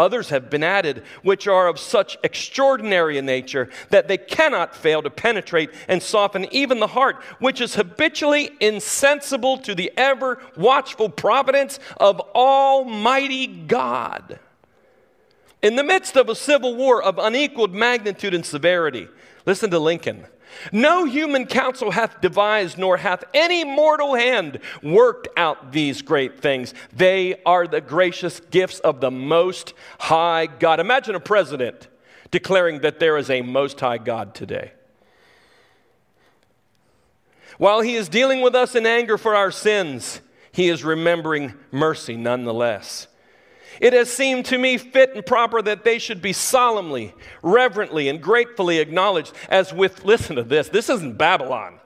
Others 0.00 0.30
have 0.30 0.48
been 0.48 0.62
added, 0.62 1.02
which 1.22 1.46
are 1.46 1.68
of 1.68 1.78
such 1.78 2.16
extraordinary 2.24 3.18
a 3.18 3.22
nature 3.22 3.68
that 3.90 4.08
they 4.08 4.16
cannot 4.16 4.74
fail 4.74 5.02
to 5.02 5.10
penetrate 5.10 5.68
and 5.88 6.02
soften 6.02 6.46
even 6.50 6.80
the 6.80 6.86
heart, 6.86 7.22
which 7.38 7.60
is 7.60 7.74
habitually 7.74 8.50
insensible 8.60 9.58
to 9.58 9.74
the 9.74 9.92
ever 9.98 10.42
watchful 10.56 11.10
providence 11.10 11.78
of 11.98 12.18
Almighty 12.34 13.46
God. 13.46 14.38
In 15.60 15.76
the 15.76 15.84
midst 15.84 16.16
of 16.16 16.30
a 16.30 16.34
civil 16.34 16.74
war 16.74 17.02
of 17.02 17.18
unequaled 17.18 17.74
magnitude 17.74 18.32
and 18.32 18.46
severity, 18.46 19.06
listen 19.44 19.70
to 19.70 19.78
Lincoln. 19.78 20.24
No 20.72 21.04
human 21.04 21.46
counsel 21.46 21.90
hath 21.90 22.20
devised, 22.20 22.78
nor 22.78 22.96
hath 22.96 23.24
any 23.34 23.64
mortal 23.64 24.14
hand 24.14 24.60
worked 24.82 25.28
out 25.36 25.72
these 25.72 26.02
great 26.02 26.40
things. 26.40 26.74
They 26.94 27.42
are 27.44 27.66
the 27.66 27.80
gracious 27.80 28.40
gifts 28.50 28.80
of 28.80 29.00
the 29.00 29.10
Most 29.10 29.74
High 29.98 30.46
God. 30.46 30.80
Imagine 30.80 31.14
a 31.14 31.20
president 31.20 31.88
declaring 32.30 32.80
that 32.80 33.00
there 33.00 33.16
is 33.16 33.30
a 33.30 33.42
Most 33.42 33.80
High 33.80 33.98
God 33.98 34.34
today. 34.34 34.72
While 37.58 37.82
he 37.82 37.94
is 37.94 38.08
dealing 38.08 38.40
with 38.40 38.54
us 38.54 38.74
in 38.74 38.86
anger 38.86 39.18
for 39.18 39.34
our 39.34 39.50
sins, 39.50 40.20
he 40.52 40.68
is 40.68 40.82
remembering 40.82 41.54
mercy 41.70 42.16
nonetheless. 42.16 43.06
It 43.78 43.92
has 43.92 44.10
seemed 44.10 44.46
to 44.46 44.58
me 44.58 44.78
fit 44.78 45.14
and 45.14 45.24
proper 45.24 45.62
that 45.62 45.84
they 45.84 45.98
should 45.98 46.20
be 46.20 46.32
solemnly, 46.32 47.14
reverently, 47.42 48.08
and 48.08 48.20
gratefully 48.20 48.78
acknowledged 48.78 49.32
as 49.48 49.72
with, 49.72 50.04
listen 50.04 50.36
to 50.36 50.42
this, 50.42 50.68
this 50.68 50.88
isn't 50.90 51.16
Babylon, 51.16 51.78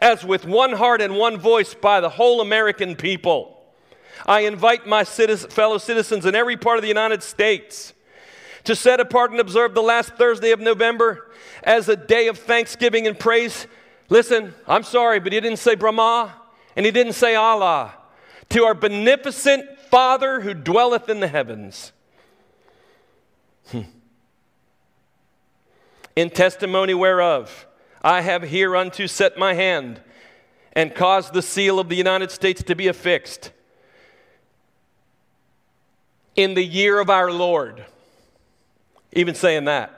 as 0.00 0.24
with 0.24 0.44
one 0.44 0.72
heart 0.72 1.00
and 1.00 1.16
one 1.16 1.38
voice 1.38 1.74
by 1.74 2.00
the 2.00 2.10
whole 2.10 2.40
American 2.40 2.96
people. 2.96 3.62
I 4.26 4.40
invite 4.40 4.86
my 4.86 5.02
citizen, 5.02 5.50
fellow 5.50 5.78
citizens 5.78 6.26
in 6.26 6.34
every 6.34 6.56
part 6.56 6.78
of 6.78 6.82
the 6.82 6.88
United 6.88 7.22
States 7.22 7.94
to 8.64 8.76
set 8.76 9.00
apart 9.00 9.30
and 9.30 9.40
observe 9.40 9.74
the 9.74 9.82
last 9.82 10.16
Thursday 10.16 10.50
of 10.50 10.60
November 10.60 11.30
as 11.62 11.88
a 11.88 11.96
day 11.96 12.28
of 12.28 12.38
thanksgiving 12.38 13.06
and 13.06 13.18
praise. 13.18 13.66
Listen, 14.08 14.54
I'm 14.66 14.82
sorry, 14.82 15.20
but 15.20 15.32
he 15.32 15.40
didn't 15.40 15.58
say 15.58 15.74
Brahma 15.74 16.34
and 16.76 16.84
he 16.84 16.92
didn't 16.92 17.14
say 17.14 17.34
Allah. 17.34 17.94
To 18.50 18.64
our 18.64 18.74
beneficent 18.74 19.64
Father 19.90 20.40
who 20.40 20.54
dwelleth 20.54 21.08
in 21.08 21.20
the 21.20 21.28
heavens. 21.28 21.92
Hmm. 23.70 23.82
In 26.14 26.30
testimony 26.30 26.94
whereof 26.94 27.66
I 28.02 28.20
have 28.22 28.42
hereunto 28.42 29.06
set 29.06 29.36
my 29.36 29.54
hand 29.54 30.00
and 30.72 30.94
caused 30.94 31.32
the 31.34 31.42
seal 31.42 31.80
of 31.80 31.88
the 31.88 31.96
United 31.96 32.30
States 32.30 32.62
to 32.64 32.76
be 32.76 32.86
affixed 32.86 33.50
in 36.36 36.54
the 36.54 36.64
year 36.64 37.00
of 37.00 37.10
our 37.10 37.32
Lord. 37.32 37.84
Even 39.12 39.34
saying 39.34 39.64
that. 39.64 39.96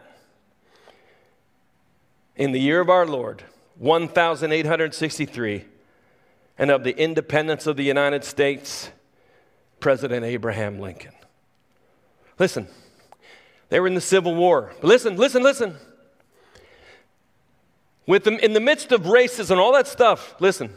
In 2.34 2.52
the 2.52 2.60
year 2.60 2.80
of 2.80 2.88
our 2.88 3.06
Lord, 3.06 3.44
1863, 3.78 5.66
and 6.58 6.70
of 6.70 6.82
the 6.82 6.96
independence 6.98 7.66
of 7.66 7.76
the 7.76 7.84
United 7.84 8.24
States 8.24 8.90
President 9.82 10.24
Abraham 10.24 10.78
Lincoln. 10.78 11.12
Listen, 12.38 12.68
they 13.68 13.80
were 13.80 13.88
in 13.88 13.94
the 13.94 14.00
Civil 14.00 14.34
War. 14.34 14.72
But 14.80 14.86
listen, 14.88 15.16
listen, 15.16 15.42
listen. 15.42 15.76
with 18.06 18.24
them 18.24 18.38
in 18.38 18.52
the 18.52 18.60
midst 18.60 18.92
of 18.92 19.02
racism 19.02 19.50
and 19.50 19.60
all 19.60 19.72
that 19.72 19.88
stuff, 19.88 20.34
listen, 20.40 20.72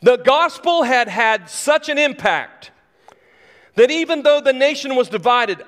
the 0.00 0.16
gospel 0.16 0.84
had 0.84 1.08
had 1.08 1.50
such 1.50 1.88
an 1.88 1.98
impact 1.98 2.70
that 3.74 3.90
even 3.90 4.22
though 4.22 4.40
the 4.40 4.52
nation 4.52 4.94
was 4.94 5.08
divided, 5.08 5.62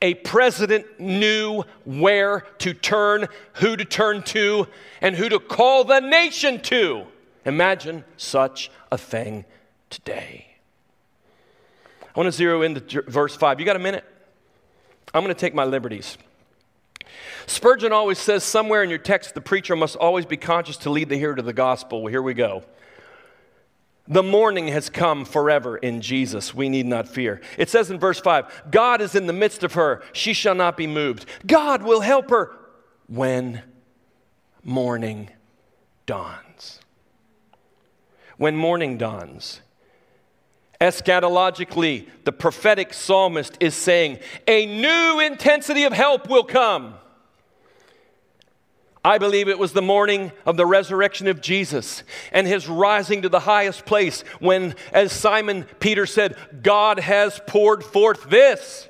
a 0.00 0.14
president 0.14 1.00
knew 1.00 1.64
where 1.84 2.40
to 2.58 2.74
turn, 2.74 3.26
who 3.54 3.76
to 3.76 3.84
turn 3.84 4.22
to, 4.22 4.68
and 5.00 5.16
who 5.16 5.28
to 5.28 5.40
call 5.40 5.84
the 5.84 6.00
nation 6.00 6.60
to. 6.62 7.06
Imagine 7.44 8.04
such 8.16 8.70
a 8.90 8.98
thing 8.98 9.44
today. 9.90 10.51
I 12.14 12.20
want 12.20 12.26
to 12.26 12.32
zero 12.32 12.62
into 12.62 13.02
verse 13.02 13.34
5. 13.34 13.58
You 13.58 13.66
got 13.66 13.76
a 13.76 13.80
minute? 13.80 14.04
I'm 15.14 15.22
going 15.22 15.34
to 15.34 15.40
take 15.40 15.54
my 15.54 15.64
liberties. 15.64 16.18
Spurgeon 17.46 17.92
always 17.92 18.18
says 18.18 18.44
somewhere 18.44 18.82
in 18.82 18.90
your 18.90 18.98
text, 18.98 19.34
the 19.34 19.40
preacher 19.40 19.74
must 19.76 19.96
always 19.96 20.26
be 20.26 20.36
conscious 20.36 20.76
to 20.78 20.90
lead 20.90 21.08
the 21.08 21.16
hearer 21.16 21.34
to 21.34 21.42
the 21.42 21.52
gospel. 21.52 22.02
Well, 22.02 22.10
here 22.10 22.22
we 22.22 22.34
go. 22.34 22.64
The 24.08 24.22
morning 24.22 24.68
has 24.68 24.90
come 24.90 25.24
forever 25.24 25.76
in 25.76 26.00
Jesus. 26.00 26.54
We 26.54 26.68
need 26.68 26.86
not 26.86 27.08
fear. 27.08 27.40
It 27.56 27.70
says 27.70 27.90
in 27.90 27.98
verse 27.98 28.20
5 28.20 28.70
God 28.70 29.00
is 29.00 29.14
in 29.14 29.26
the 29.26 29.32
midst 29.32 29.62
of 29.62 29.74
her. 29.74 30.02
She 30.12 30.32
shall 30.32 30.54
not 30.54 30.76
be 30.76 30.86
moved. 30.86 31.26
God 31.46 31.82
will 31.82 32.00
help 32.00 32.30
her 32.30 32.52
when 33.06 33.62
morning 34.64 35.30
dawns. 36.06 36.80
When 38.36 38.56
morning 38.56 38.98
dawns. 38.98 39.60
Eschatologically, 40.82 42.08
the 42.24 42.32
prophetic 42.32 42.92
psalmist 42.92 43.56
is 43.60 43.76
saying, 43.76 44.18
A 44.48 44.66
new 44.66 45.20
intensity 45.20 45.84
of 45.84 45.92
help 45.92 46.28
will 46.28 46.42
come. 46.42 46.94
I 49.04 49.18
believe 49.18 49.48
it 49.48 49.60
was 49.60 49.74
the 49.74 49.80
morning 49.80 50.32
of 50.44 50.56
the 50.56 50.66
resurrection 50.66 51.28
of 51.28 51.40
Jesus 51.40 52.02
and 52.32 52.48
his 52.48 52.68
rising 52.68 53.22
to 53.22 53.28
the 53.28 53.38
highest 53.38 53.86
place 53.86 54.22
when, 54.40 54.74
as 54.92 55.12
Simon 55.12 55.66
Peter 55.78 56.04
said, 56.04 56.36
God 56.62 56.98
has 56.98 57.40
poured 57.46 57.84
forth 57.84 58.28
this 58.28 58.88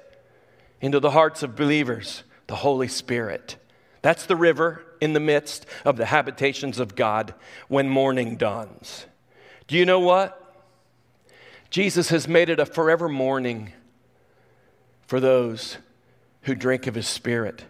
into 0.80 0.98
the 0.98 1.10
hearts 1.10 1.42
of 1.42 1.56
believers, 1.56 2.24
the 2.46 2.56
Holy 2.56 2.88
Spirit. 2.88 3.56
That's 4.00 4.24
the 4.24 4.36
river 4.36 4.82
in 5.02 5.12
the 5.12 5.20
midst 5.20 5.66
of 5.84 5.98
the 5.98 6.06
habitations 6.06 6.78
of 6.78 6.96
God 6.96 7.34
when 7.68 7.90
morning 7.90 8.36
dawns. 8.36 9.04
Do 9.66 9.76
you 9.76 9.84
know 9.84 10.00
what? 10.00 10.41
Jesus 11.72 12.10
has 12.10 12.28
made 12.28 12.50
it 12.50 12.60
a 12.60 12.66
forever 12.66 13.08
morning 13.08 13.72
for 15.06 15.20
those 15.20 15.78
who 16.42 16.54
drink 16.54 16.86
of 16.86 16.94
his 16.94 17.08
Spirit. 17.08 17.64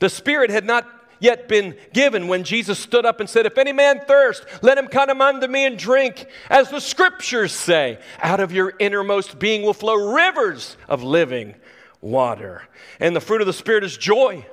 The 0.00 0.10
Spirit 0.10 0.50
had 0.50 0.64
not 0.64 0.84
yet 1.20 1.46
been 1.46 1.76
given 1.92 2.26
when 2.26 2.42
Jesus 2.42 2.76
stood 2.76 3.06
up 3.06 3.20
and 3.20 3.30
said, 3.30 3.46
If 3.46 3.56
any 3.56 3.72
man 3.72 4.00
thirst, 4.00 4.44
let 4.62 4.78
him 4.78 4.88
come 4.88 5.20
unto 5.20 5.46
me 5.46 5.64
and 5.64 5.78
drink. 5.78 6.26
As 6.50 6.70
the 6.70 6.80
scriptures 6.80 7.52
say, 7.52 8.00
out 8.20 8.40
of 8.40 8.50
your 8.50 8.74
innermost 8.80 9.38
being 9.38 9.62
will 9.62 9.74
flow 9.74 10.14
rivers 10.14 10.76
of 10.88 11.04
living 11.04 11.54
water. 12.00 12.64
And 12.98 13.14
the 13.14 13.20
fruit 13.20 13.40
of 13.40 13.46
the 13.46 13.52
Spirit 13.52 13.84
is 13.84 13.96
joy 13.96 14.44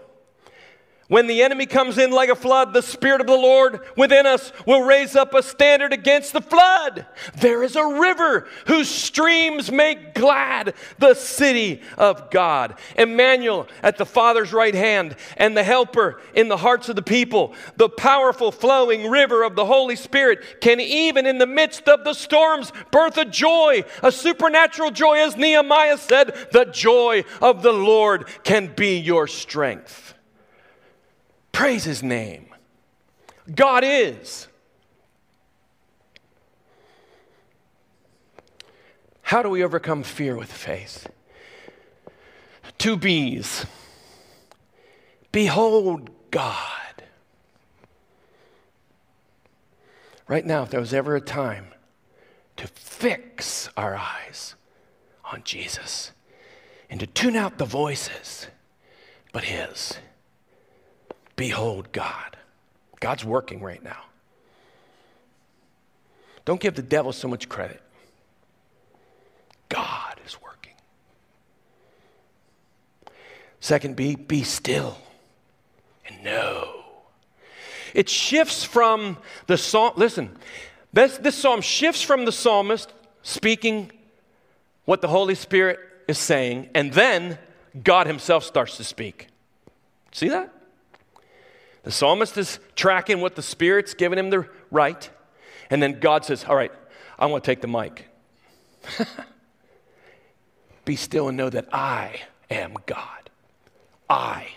when 1.08 1.28
the 1.28 1.44
enemy 1.44 1.68
comes 1.68 2.00
in 2.00 2.12
like 2.12 2.30
a 2.30 2.36
flood, 2.36 2.74
the 2.74 2.82
Spirit 2.82 3.22
of 3.22 3.28
the 3.28 3.34
Lord 3.34 3.80
within 3.96 4.26
us 4.26 4.52
will 4.65 4.82
raise 4.82 5.15
up 5.15 5.36
a 5.36 5.44
standard 5.44 5.94
against 5.94 6.34
the 6.34 6.41
flood. 6.41 7.06
There 7.39 7.63
is 7.63 7.76
a 7.76 7.86
river 7.86 8.48
whose 8.65 8.89
streams 8.89 9.72
make 9.72 10.15
glad 10.15 10.74
the 10.98 11.13
city 11.13 11.82
of 11.98 12.32
God. 12.32 12.80
Emmanuel 12.98 13.68
at 13.84 13.98
the 13.98 14.06
Father's 14.06 14.52
right 14.52 14.74
hand 14.74 15.15
and 15.38 15.56
the 15.56 15.63
helper 15.63 16.22
in 16.34 16.48
the 16.48 16.58
hearts 16.58 16.89
of 16.89 16.96
the 16.96 17.04
people. 17.04 17.54
The 17.78 17.89
powerful 17.89 18.52
flowing 18.52 19.10
river 19.10 19.44
of 19.44 19.56
the 19.56 19.65
Holy 19.65 19.96
Spirit 19.96 20.60
can 20.60 20.80
even 20.80 21.28
in 21.28 21.38
the 21.38 21.46
midst 21.46 21.88
of 21.88 22.04
the 22.04 22.13
storms 22.13 22.72
birth 22.89 23.18
a 23.18 23.26
joy, 23.26 23.84
a 24.02 24.12
supernatural 24.12 24.89
joy. 24.89 25.18
As 25.18 25.38
Nehemiah 25.38 26.00
said, 26.00 26.48
the 26.52 26.65
joy 26.65 27.26
of 27.41 27.62
the 27.62 27.74
Lord 27.74 28.28
can 28.44 28.74
be 28.76 28.98
your 28.98 29.28
strength. 29.28 30.05
Praise 31.56 31.86
his 31.86 32.04
name. 32.04 32.48
God 33.56 33.86
is. 33.86 34.50
How 39.22 39.41
do 39.41 39.50
we 39.50 39.63
overcome 39.63 40.04
fear 40.04 40.36
with 40.36 40.52
faith? 40.52 41.08
Two 42.78 42.98
B's. 42.98 43.65
Behold 45.32 46.10
God. 46.30 47.04
Right 50.28 50.46
now, 50.46 50.63
if 50.63 50.72
there 50.72 50.82
was 50.82 50.94
ever 50.94 51.15
a 51.15 51.22
time 51.22 51.68
to 52.58 52.68
fix 52.68 53.70
our 53.78 53.96
eyes 53.96 54.56
on 55.32 55.41
Jesus 55.46 56.12
and 56.89 57.00
to 57.00 57.08
tune 57.08 57.38
out 57.38 57.60
the 57.60 57.63
voices 57.65 58.48
but 59.32 59.46
His 59.46 60.00
Behold 61.36 61.91
God. 61.91 62.38
God's 63.00 63.26
working 63.26 63.62
right 63.62 63.84
now. 63.84 64.04
Don't 66.45 66.60
give 66.60 66.76
the 66.76 66.82
devil 66.82 67.12
so 67.12 67.28
much 67.28 67.50
credit. 67.50 67.82
God 69.69 70.19
is 70.26 70.41
working. 70.41 70.74
Second, 73.60 73.95
be 73.95 74.15
be 74.15 74.43
still 74.43 74.98
and 76.08 76.24
know. 76.24 76.84
It 77.93 78.10
shifts 78.10 78.63
from 78.63 79.17
the 79.48 79.58
psalm. 79.58 79.93
Listen, 79.95 80.38
this, 80.93 81.17
this 81.17 81.36
psalm 81.36 81.62
shifts 81.62 82.02
from 82.02 82.26
the 82.26 82.32
psalmist 82.32 82.93
speaking 83.24 83.91
what 84.86 85.02
the 85.02 85.08
Holy 85.08 85.36
Spirit 85.36 85.80
is 86.08 86.17
saying, 86.17 86.69
and 86.76 86.93
then 86.93 87.38
God 87.84 88.08
Himself 88.08 88.43
starts 88.43 88.78
to 88.78 88.84
speak. 88.84 89.28
See 90.12 90.30
that? 90.30 90.55
The 91.86 91.91
psalmist 91.91 92.36
is 92.38 92.60
tracking 92.76 93.21
what 93.21 93.36
the 93.36 93.43
Spirit's 93.43 93.93
giving 93.93 94.17
him 94.17 94.32
the 94.32 94.50
right. 94.71 95.10
And 95.69 95.82
then 95.82 96.00
God 96.00 96.26
says, 96.26 96.43
All 96.43 96.56
right, 96.56 96.71
I 97.17 97.28
want 97.28 97.43
to 97.43 97.50
take 97.50 97.62
the 97.62 97.67
mic. 97.67 98.08
Be 100.86 100.95
still 100.95 101.28
and 101.28 101.38
know 101.38 101.50
that 101.50 101.74
I 101.74 102.21
am 102.50 102.74
God. 102.88 103.30
I. 104.10 104.48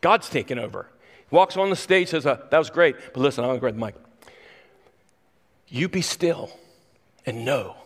God's 0.00 0.28
taking 0.28 0.58
over. 0.58 0.88
He 1.30 1.34
walks 1.34 1.56
on 1.56 1.70
the 1.70 1.76
stage, 1.76 2.08
says, 2.08 2.26
uh, 2.26 2.44
That 2.50 2.58
was 2.58 2.70
great, 2.70 2.96
but 3.14 3.20
listen, 3.20 3.44
I'm 3.44 3.50
going 3.50 3.58
to 3.58 3.60
grab 3.60 3.74
the 3.74 3.80
mic. 3.80 3.94
You 5.68 5.88
be 5.88 6.02
still 6.02 6.50
and 7.24 7.44
know 7.44 7.76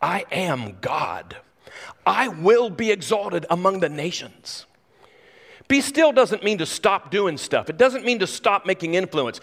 I 0.00 0.26
am 0.30 0.76
God. 0.82 1.36
I 2.06 2.28
will 2.28 2.68
be 2.68 2.90
exalted 2.90 3.46
among 3.48 3.80
the 3.80 3.88
nations. 3.88 4.66
Be 5.70 5.80
still 5.80 6.10
doesn't 6.10 6.42
mean 6.42 6.58
to 6.58 6.66
stop 6.66 7.12
doing 7.12 7.38
stuff. 7.38 7.70
It 7.70 7.76
doesn't 7.76 8.04
mean 8.04 8.18
to 8.18 8.26
stop 8.26 8.66
making 8.66 8.94
influence. 8.94 9.40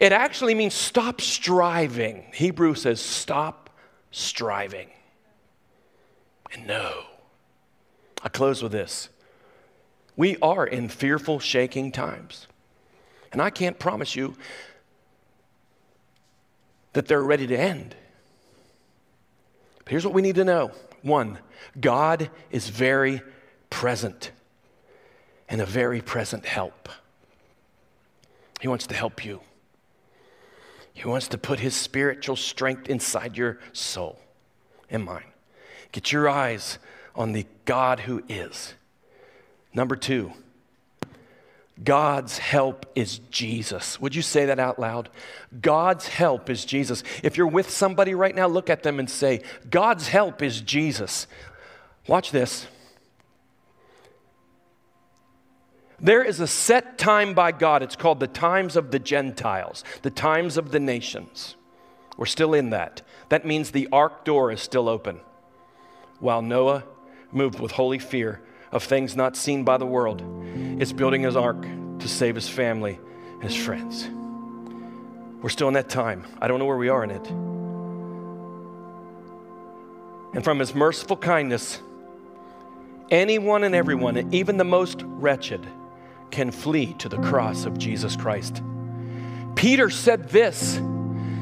It 0.00 0.10
actually 0.10 0.56
means 0.56 0.74
stop 0.74 1.20
striving. 1.20 2.24
Hebrew 2.34 2.74
says 2.74 3.00
stop 3.00 3.70
striving. 4.10 4.88
And 6.52 6.66
know. 6.66 7.04
I 8.24 8.28
close 8.28 8.60
with 8.60 8.72
this. 8.72 9.08
We 10.16 10.36
are 10.38 10.66
in 10.66 10.88
fearful, 10.88 11.38
shaking 11.38 11.92
times. 11.92 12.48
And 13.30 13.40
I 13.40 13.50
can't 13.50 13.78
promise 13.78 14.16
you 14.16 14.34
that 16.94 17.06
they're 17.06 17.22
ready 17.22 17.46
to 17.46 17.56
end. 17.56 17.94
But 19.84 19.92
here's 19.92 20.04
what 20.04 20.12
we 20.12 20.22
need 20.22 20.34
to 20.34 20.44
know 20.44 20.72
one, 21.02 21.38
God 21.78 22.30
is 22.50 22.68
very 22.68 23.22
present 23.70 24.32
and 25.48 25.60
a 25.60 25.66
very 25.66 26.00
present 26.00 26.44
help. 26.44 26.88
He 28.60 28.68
wants 28.68 28.86
to 28.88 28.94
help 28.94 29.24
you. 29.24 29.40
He 30.92 31.06
wants 31.06 31.28
to 31.28 31.38
put 31.38 31.60
his 31.60 31.74
spiritual 31.74 32.36
strength 32.36 32.88
inside 32.88 33.36
your 33.36 33.58
soul 33.72 34.18
and 34.90 35.04
mine. 35.04 35.22
Get 35.92 36.12
your 36.12 36.28
eyes 36.28 36.78
on 37.14 37.32
the 37.32 37.46
God 37.64 38.00
who 38.00 38.22
is. 38.28 38.74
Number 39.72 39.94
two, 39.96 40.32
God's 41.82 42.38
help 42.38 42.86
is 42.96 43.18
Jesus. 43.30 44.00
Would 44.00 44.14
you 44.14 44.22
say 44.22 44.46
that 44.46 44.58
out 44.58 44.78
loud? 44.78 45.08
God's 45.60 46.08
help 46.08 46.50
is 46.50 46.64
Jesus. 46.64 47.04
If 47.22 47.36
you're 47.36 47.46
with 47.46 47.70
somebody 47.70 48.14
right 48.14 48.34
now, 48.34 48.48
look 48.48 48.68
at 48.68 48.82
them 48.82 48.98
and 48.98 49.08
say, 49.08 49.42
God's 49.70 50.08
help 50.08 50.42
is 50.42 50.60
Jesus. 50.60 51.28
Watch 52.08 52.32
this. 52.32 52.66
There 56.00 56.22
is 56.22 56.38
a 56.38 56.46
set 56.46 56.96
time 56.96 57.34
by 57.34 57.50
God. 57.50 57.82
It's 57.82 57.96
called 57.96 58.20
the 58.20 58.28
times 58.28 58.76
of 58.76 58.92
the 58.92 58.98
Gentiles, 59.00 59.82
the 60.02 60.10
times 60.10 60.56
of 60.56 60.70
the 60.70 60.78
nations. 60.78 61.56
We're 62.16 62.26
still 62.26 62.54
in 62.54 62.70
that. 62.70 63.02
That 63.30 63.44
means 63.44 63.70
the 63.70 63.88
ark 63.92 64.24
door 64.24 64.52
is 64.52 64.60
still 64.60 64.88
open. 64.88 65.20
While 66.20 66.42
Noah 66.42 66.84
moved 67.32 67.60
with 67.60 67.72
holy 67.72 67.98
fear 67.98 68.40
of 68.70 68.84
things 68.84 69.16
not 69.16 69.36
seen 69.36 69.64
by 69.64 69.76
the 69.76 69.86
world, 69.86 70.22
is 70.80 70.92
building 70.92 71.22
his 71.22 71.36
ark 71.36 71.62
to 71.62 72.08
save 72.08 72.34
his 72.34 72.48
family 72.48 72.98
and 73.34 73.42
his 73.44 73.56
friends. 73.56 74.08
We're 75.42 75.48
still 75.48 75.68
in 75.68 75.74
that 75.74 75.88
time. 75.88 76.24
I 76.40 76.48
don't 76.48 76.58
know 76.58 76.64
where 76.64 76.76
we 76.76 76.88
are 76.88 77.04
in 77.04 77.10
it. 77.10 77.26
And 80.34 80.44
from 80.44 80.58
his 80.58 80.74
merciful 80.74 81.16
kindness, 81.16 81.80
anyone 83.10 83.64
and 83.64 83.74
everyone, 83.74 84.34
even 84.34 84.56
the 84.56 84.64
most 84.64 85.02
wretched, 85.04 85.66
can 86.30 86.50
flee 86.50 86.94
to 86.94 87.08
the 87.08 87.18
cross 87.18 87.64
of 87.64 87.78
Jesus 87.78 88.16
Christ. 88.16 88.62
Peter 89.54 89.90
said 89.90 90.28
this 90.28 90.80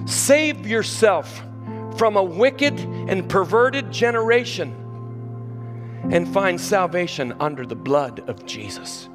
Save 0.06 0.66
yourself 0.66 1.42
from 1.96 2.16
a 2.16 2.22
wicked 2.22 2.78
and 2.78 3.28
perverted 3.28 3.90
generation 3.90 4.74
and 6.10 6.28
find 6.32 6.60
salvation 6.60 7.34
under 7.40 7.66
the 7.66 7.74
blood 7.74 8.20
of 8.28 8.46
Jesus. 8.46 9.08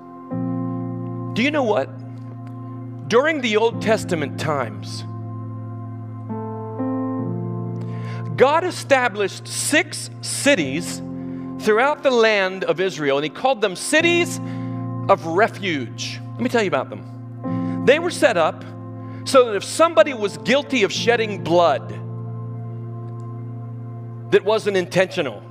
Do 1.34 1.42
you 1.42 1.52
know 1.52 1.64
what? 1.64 1.90
During 3.08 3.42
the 3.42 3.58
Old 3.58 3.82
Testament 3.82 4.40
times, 4.40 5.04
God 8.38 8.64
established 8.64 9.48
six 9.48 10.10
cities 10.22 11.02
throughout 11.60 12.04
the 12.04 12.12
land 12.12 12.64
of 12.64 12.80
Israel, 12.80 13.18
and 13.18 13.24
He 13.24 13.30
called 13.30 13.62
them 13.62 13.76
cities 13.76 14.40
of 15.10 15.26
refuge. 15.26 16.20
Let 16.34 16.42
me 16.42 16.50
tell 16.50 16.62
you 16.62 16.68
about 16.68 16.90
them. 16.90 17.86
They 17.86 18.00
were 18.00 18.12
set 18.12 18.38
up 18.38 18.64
so 19.26 19.46
that 19.46 19.56
if 19.56 19.64
somebody 19.64 20.14
was 20.14 20.38
guilty 20.40 20.84
of 20.84 20.92
shedding 20.92 21.44
blood 21.44 21.90
that 24.32 24.44
wasn't 24.44 24.78
intentional, 24.78 25.42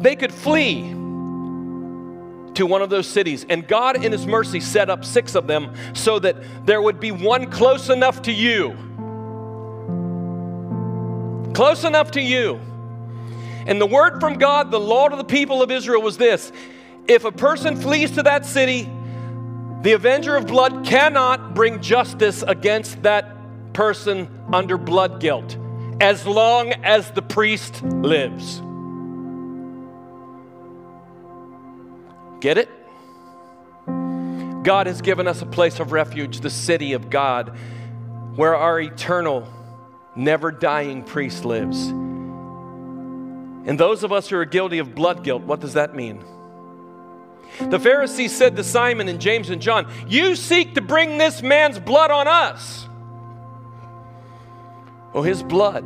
they 0.00 0.16
could 0.16 0.32
flee 0.32 0.82
to 2.54 2.66
one 2.66 2.82
of 2.82 2.90
those 2.90 3.06
cities. 3.06 3.46
And 3.48 3.66
God, 3.66 4.04
in 4.04 4.12
His 4.12 4.26
mercy, 4.26 4.60
set 4.60 4.90
up 4.90 5.04
six 5.04 5.34
of 5.34 5.46
them 5.46 5.74
so 5.94 6.18
that 6.18 6.36
there 6.66 6.82
would 6.82 7.00
be 7.00 7.10
one 7.10 7.50
close 7.50 7.88
enough 7.88 8.22
to 8.22 8.32
you. 8.32 8.76
Close 11.54 11.84
enough 11.84 12.12
to 12.12 12.20
you. 12.20 12.60
And 13.66 13.80
the 13.80 13.86
word 13.86 14.20
from 14.20 14.38
God, 14.38 14.70
the 14.70 14.80
law 14.80 15.08
to 15.08 15.16
the 15.16 15.24
people 15.24 15.62
of 15.62 15.70
Israel 15.70 16.02
was 16.02 16.16
this 16.16 16.52
if 17.12 17.24
a 17.24 17.32
person 17.32 17.76
flees 17.76 18.12
to 18.12 18.22
that 18.24 18.46
city, 18.46 18.90
the 19.82 19.92
avenger 19.92 20.36
of 20.36 20.46
blood 20.46 20.84
cannot 20.84 21.54
bring 21.54 21.80
justice 21.80 22.42
against 22.42 23.02
that 23.02 23.72
person 23.72 24.28
under 24.52 24.78
blood 24.78 25.20
guilt 25.20 25.56
as 26.00 26.26
long 26.26 26.72
as 26.72 27.10
the 27.12 27.22
priest 27.22 27.82
lives. 27.82 28.60
Get 32.40 32.58
it? 32.58 32.68
God 34.64 34.86
has 34.86 35.00
given 35.00 35.26
us 35.26 35.42
a 35.42 35.46
place 35.46 35.80
of 35.80 35.92
refuge, 35.92 36.40
the 36.40 36.50
city 36.50 36.92
of 36.92 37.10
God, 37.10 37.56
where 38.36 38.54
our 38.54 38.80
eternal, 38.80 39.46
never 40.16 40.50
dying 40.50 41.02
priest 41.02 41.44
lives. 41.44 41.88
And 43.64 43.78
those 43.78 44.02
of 44.02 44.12
us 44.12 44.28
who 44.28 44.36
are 44.36 44.44
guilty 44.44 44.78
of 44.78 44.94
blood 44.94 45.22
guilt, 45.22 45.42
what 45.42 45.60
does 45.60 45.74
that 45.74 45.94
mean? 45.94 46.24
The 47.60 47.78
Pharisees 47.78 48.34
said 48.34 48.56
to 48.56 48.64
Simon 48.64 49.08
and 49.08 49.20
James 49.20 49.50
and 49.50 49.60
John, 49.60 49.90
You 50.08 50.36
seek 50.36 50.74
to 50.74 50.80
bring 50.80 51.18
this 51.18 51.42
man's 51.42 51.78
blood 51.78 52.10
on 52.10 52.28
us. 52.28 52.88
Well, 55.12 55.22
his 55.22 55.42
blood 55.42 55.84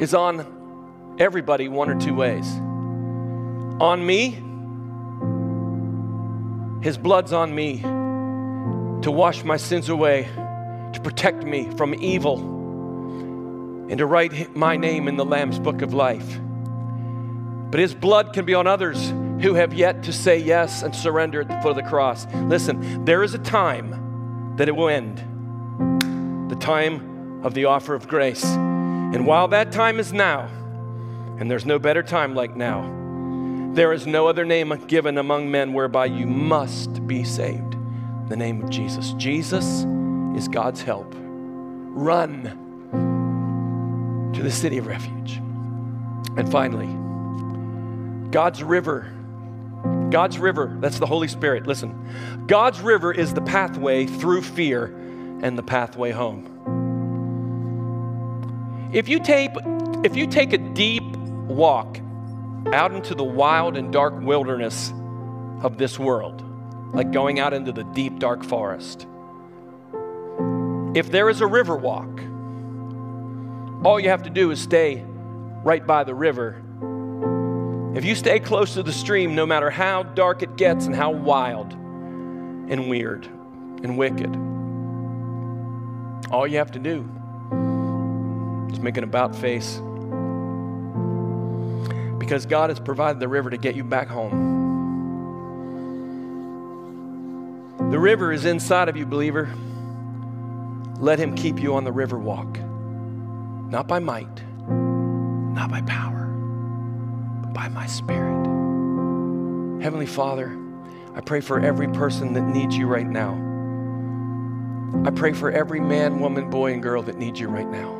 is 0.00 0.14
on 0.14 1.16
everybody 1.18 1.68
one 1.68 1.88
or 1.88 2.00
two 2.00 2.14
ways. 2.14 2.46
On 3.80 4.04
me, 4.04 4.30
his 6.82 6.98
blood's 6.98 7.32
on 7.32 7.54
me 7.54 7.80
to 9.02 9.10
wash 9.10 9.44
my 9.44 9.56
sins 9.56 9.88
away, 9.88 10.24
to 10.92 11.00
protect 11.02 11.44
me 11.44 11.70
from 11.76 11.94
evil, 11.94 12.38
and 13.88 13.98
to 13.98 14.06
write 14.06 14.56
my 14.56 14.76
name 14.76 15.08
in 15.08 15.16
the 15.16 15.24
Lamb's 15.24 15.58
book 15.58 15.82
of 15.82 15.94
life. 15.94 16.40
But 17.70 17.80
His 17.80 17.94
blood 17.94 18.32
can 18.32 18.44
be 18.44 18.54
on 18.54 18.66
others 18.66 19.12
who 19.40 19.54
have 19.54 19.72
yet 19.72 20.02
to 20.04 20.12
say 20.12 20.38
yes 20.38 20.82
and 20.82 20.94
surrender 20.94 21.40
at 21.40 21.48
the 21.48 21.60
foot 21.60 21.70
of 21.70 21.76
the 21.76 21.82
cross. 21.82 22.26
Listen, 22.34 23.04
there 23.04 23.22
is 23.22 23.34
a 23.34 23.38
time 23.38 24.56
that 24.56 24.68
it 24.68 24.76
will 24.76 24.88
end 24.88 25.18
the 26.50 26.56
time 26.56 27.44
of 27.44 27.54
the 27.54 27.66
offer 27.66 27.94
of 27.94 28.08
grace. 28.08 28.44
And 28.44 29.26
while 29.26 29.48
that 29.48 29.70
time 29.70 30.00
is 30.00 30.12
now, 30.12 30.48
and 31.38 31.50
there's 31.50 31.66
no 31.66 31.78
better 31.78 32.02
time 32.02 32.34
like 32.34 32.56
now, 32.56 32.94
there 33.74 33.92
is 33.92 34.06
no 34.06 34.26
other 34.26 34.44
name 34.44 34.74
given 34.86 35.18
among 35.18 35.50
men 35.50 35.72
whereby 35.72 36.06
you 36.06 36.26
must 36.26 37.06
be 37.06 37.22
saved. 37.22 37.76
The 38.28 38.36
name 38.36 38.62
of 38.62 38.70
Jesus. 38.70 39.12
Jesus 39.12 39.84
is 40.36 40.48
God's 40.48 40.82
help. 40.82 41.14
Run 41.16 42.42
to 44.34 44.42
the 44.42 44.50
city 44.50 44.78
of 44.78 44.86
refuge. 44.86 45.36
And 46.36 46.50
finally, 46.50 46.88
God's 48.30 48.62
river. 48.62 49.12
God's 50.10 50.38
river, 50.38 50.76
that's 50.80 50.98
the 50.98 51.06
Holy 51.06 51.28
Spirit. 51.28 51.66
Listen, 51.66 52.46
God's 52.46 52.80
river 52.80 53.12
is 53.12 53.34
the 53.34 53.42
pathway 53.42 54.06
through 54.06 54.42
fear 54.42 54.86
and 55.42 55.56
the 55.56 55.62
pathway 55.62 56.10
home. 56.10 56.54
If 58.92 59.08
you 59.08 59.20
take, 59.20 59.50
if 60.04 60.16
you 60.16 60.26
take 60.26 60.52
a 60.52 60.58
deep 60.58 61.04
walk 61.04 62.00
out 62.72 62.92
into 62.92 63.14
the 63.14 63.24
wild 63.24 63.76
and 63.76 63.92
dark 63.92 64.18
wilderness 64.20 64.92
of 65.62 65.78
this 65.78 65.98
world, 65.98 66.42
like 66.94 67.12
going 67.12 67.38
out 67.38 67.52
into 67.52 67.72
the 67.72 67.84
deep, 67.84 68.18
dark 68.18 68.44
forest. 68.44 69.06
If 70.94 71.10
there 71.10 71.28
is 71.28 71.40
a 71.40 71.46
river 71.46 71.76
walk, 71.76 72.08
all 73.84 74.00
you 74.00 74.08
have 74.08 74.22
to 74.24 74.30
do 74.30 74.50
is 74.50 74.60
stay 74.60 75.04
right 75.62 75.86
by 75.86 76.04
the 76.04 76.14
river. 76.14 76.62
If 77.94 78.04
you 78.04 78.14
stay 78.14 78.38
close 78.40 78.74
to 78.74 78.82
the 78.82 78.92
stream, 78.92 79.34
no 79.34 79.46
matter 79.46 79.70
how 79.70 80.02
dark 80.02 80.42
it 80.42 80.56
gets 80.56 80.86
and 80.86 80.94
how 80.94 81.10
wild 81.10 81.72
and 81.72 82.88
weird 82.88 83.26
and 83.82 83.96
wicked, 83.96 84.36
all 86.30 86.46
you 86.46 86.58
have 86.58 86.72
to 86.72 86.78
do 86.78 87.08
is 88.72 88.80
make 88.80 88.96
an 88.96 89.04
about 89.04 89.34
face 89.34 89.80
because 92.18 92.44
God 92.44 92.68
has 92.70 92.78
provided 92.78 93.20
the 93.20 93.28
river 93.28 93.48
to 93.48 93.56
get 93.56 93.74
you 93.74 93.84
back 93.84 94.08
home. 94.08 94.56
The 97.90 97.98
river 97.98 98.32
is 98.32 98.44
inside 98.44 98.90
of 98.90 98.96
you, 98.98 99.06
believer. 99.06 99.48
Let 100.98 101.18
Him 101.18 101.34
keep 101.34 101.58
you 101.58 101.74
on 101.74 101.84
the 101.84 101.92
river 101.92 102.18
walk. 102.18 102.58
Not 103.70 103.88
by 103.88 103.98
might, 103.98 104.42
not 104.68 105.70
by 105.70 105.80
power, 105.82 106.17
by 107.52 107.68
my 107.68 107.86
spirit. 107.86 108.46
Heavenly 109.82 110.06
Father, 110.06 110.58
I 111.14 111.20
pray 111.20 111.40
for 111.40 111.60
every 111.60 111.88
person 111.88 112.32
that 112.34 112.42
needs 112.42 112.76
you 112.76 112.86
right 112.86 113.06
now. 113.06 113.44
I 115.04 115.10
pray 115.10 115.32
for 115.32 115.50
every 115.50 115.80
man, 115.80 116.20
woman, 116.20 116.50
boy, 116.50 116.72
and 116.72 116.82
girl 116.82 117.02
that 117.02 117.18
needs 117.18 117.38
you 117.38 117.48
right 117.48 117.68
now 117.68 117.98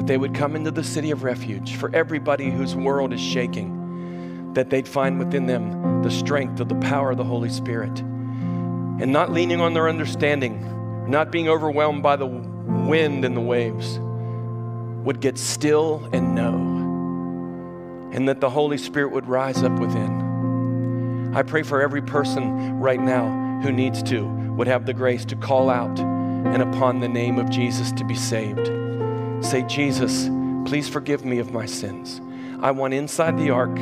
that 0.00 0.06
they 0.06 0.16
would 0.16 0.34
come 0.34 0.56
into 0.56 0.70
the 0.70 0.82
city 0.82 1.10
of 1.10 1.24
refuge 1.24 1.76
for 1.76 1.94
everybody 1.94 2.48
whose 2.48 2.74
world 2.74 3.12
is 3.12 3.20
shaking, 3.20 4.54
that 4.54 4.70
they'd 4.70 4.88
find 4.88 5.18
within 5.18 5.44
them 5.44 6.02
the 6.02 6.10
strength 6.10 6.58
of 6.58 6.70
the 6.70 6.74
power 6.76 7.10
of 7.10 7.18
the 7.18 7.24
Holy 7.24 7.50
Spirit. 7.50 8.00
And 8.00 9.12
not 9.12 9.30
leaning 9.30 9.60
on 9.60 9.74
their 9.74 9.90
understanding, 9.90 11.10
not 11.10 11.30
being 11.30 11.50
overwhelmed 11.50 12.02
by 12.02 12.16
the 12.16 12.24
wind 12.24 13.26
and 13.26 13.36
the 13.36 13.42
waves, 13.42 13.98
would 15.04 15.20
get 15.20 15.36
still 15.36 16.08
and 16.14 16.34
know. 16.34 16.69
And 18.12 18.28
that 18.28 18.40
the 18.40 18.50
Holy 18.50 18.78
Spirit 18.78 19.12
would 19.12 19.26
rise 19.26 19.62
up 19.62 19.78
within. 19.78 21.32
I 21.34 21.42
pray 21.42 21.62
for 21.62 21.80
every 21.80 22.02
person 22.02 22.80
right 22.80 23.00
now 23.00 23.60
who 23.62 23.70
needs 23.70 24.02
to, 24.04 24.26
would 24.56 24.66
have 24.66 24.86
the 24.86 24.94
grace 24.94 25.24
to 25.26 25.36
call 25.36 25.70
out 25.70 25.98
and 25.98 26.62
upon 26.62 27.00
the 27.00 27.08
name 27.08 27.38
of 27.38 27.50
Jesus 27.50 27.92
to 27.92 28.04
be 28.04 28.14
saved. 28.14 28.66
Say, 29.44 29.62
Jesus, 29.62 30.28
please 30.68 30.88
forgive 30.88 31.24
me 31.24 31.38
of 31.38 31.52
my 31.52 31.66
sins. 31.66 32.20
I 32.60 32.72
want 32.72 32.94
inside 32.94 33.38
the 33.38 33.50
ark 33.50 33.74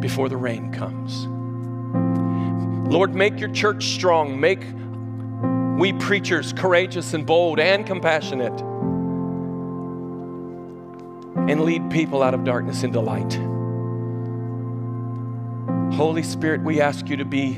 before 0.00 0.28
the 0.28 0.36
rain 0.36 0.72
comes. 0.72 1.26
Lord, 2.90 3.14
make 3.14 3.38
your 3.38 3.50
church 3.50 3.88
strong. 3.88 4.40
Make 4.40 4.62
we 5.78 5.92
preachers 5.92 6.52
courageous 6.52 7.12
and 7.12 7.26
bold 7.26 7.60
and 7.60 7.84
compassionate. 7.84 8.62
And 11.48 11.64
lead 11.64 11.90
people 11.90 12.22
out 12.22 12.34
of 12.34 12.44
darkness 12.44 12.82
into 12.82 13.00
light. 13.00 13.38
Holy 15.96 16.22
Spirit, 16.22 16.62
we 16.62 16.80
ask 16.80 17.08
you 17.08 17.16
to 17.16 17.24
be 17.24 17.54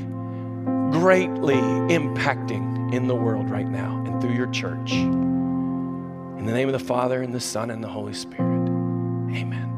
greatly 0.91 1.55
impacting 1.55 2.93
in 2.93 3.07
the 3.07 3.15
world 3.15 3.49
right 3.49 3.67
now 3.67 4.03
and 4.05 4.21
through 4.21 4.33
your 4.33 4.47
church. 4.47 4.93
In 4.93 6.45
the 6.45 6.53
name 6.53 6.67
of 6.67 6.73
the 6.73 6.79
Father, 6.79 7.21
and 7.21 7.33
the 7.33 7.39
Son, 7.39 7.69
and 7.69 7.83
the 7.83 7.87
Holy 7.87 8.13
Spirit. 8.13 8.69
Amen. 9.31 9.68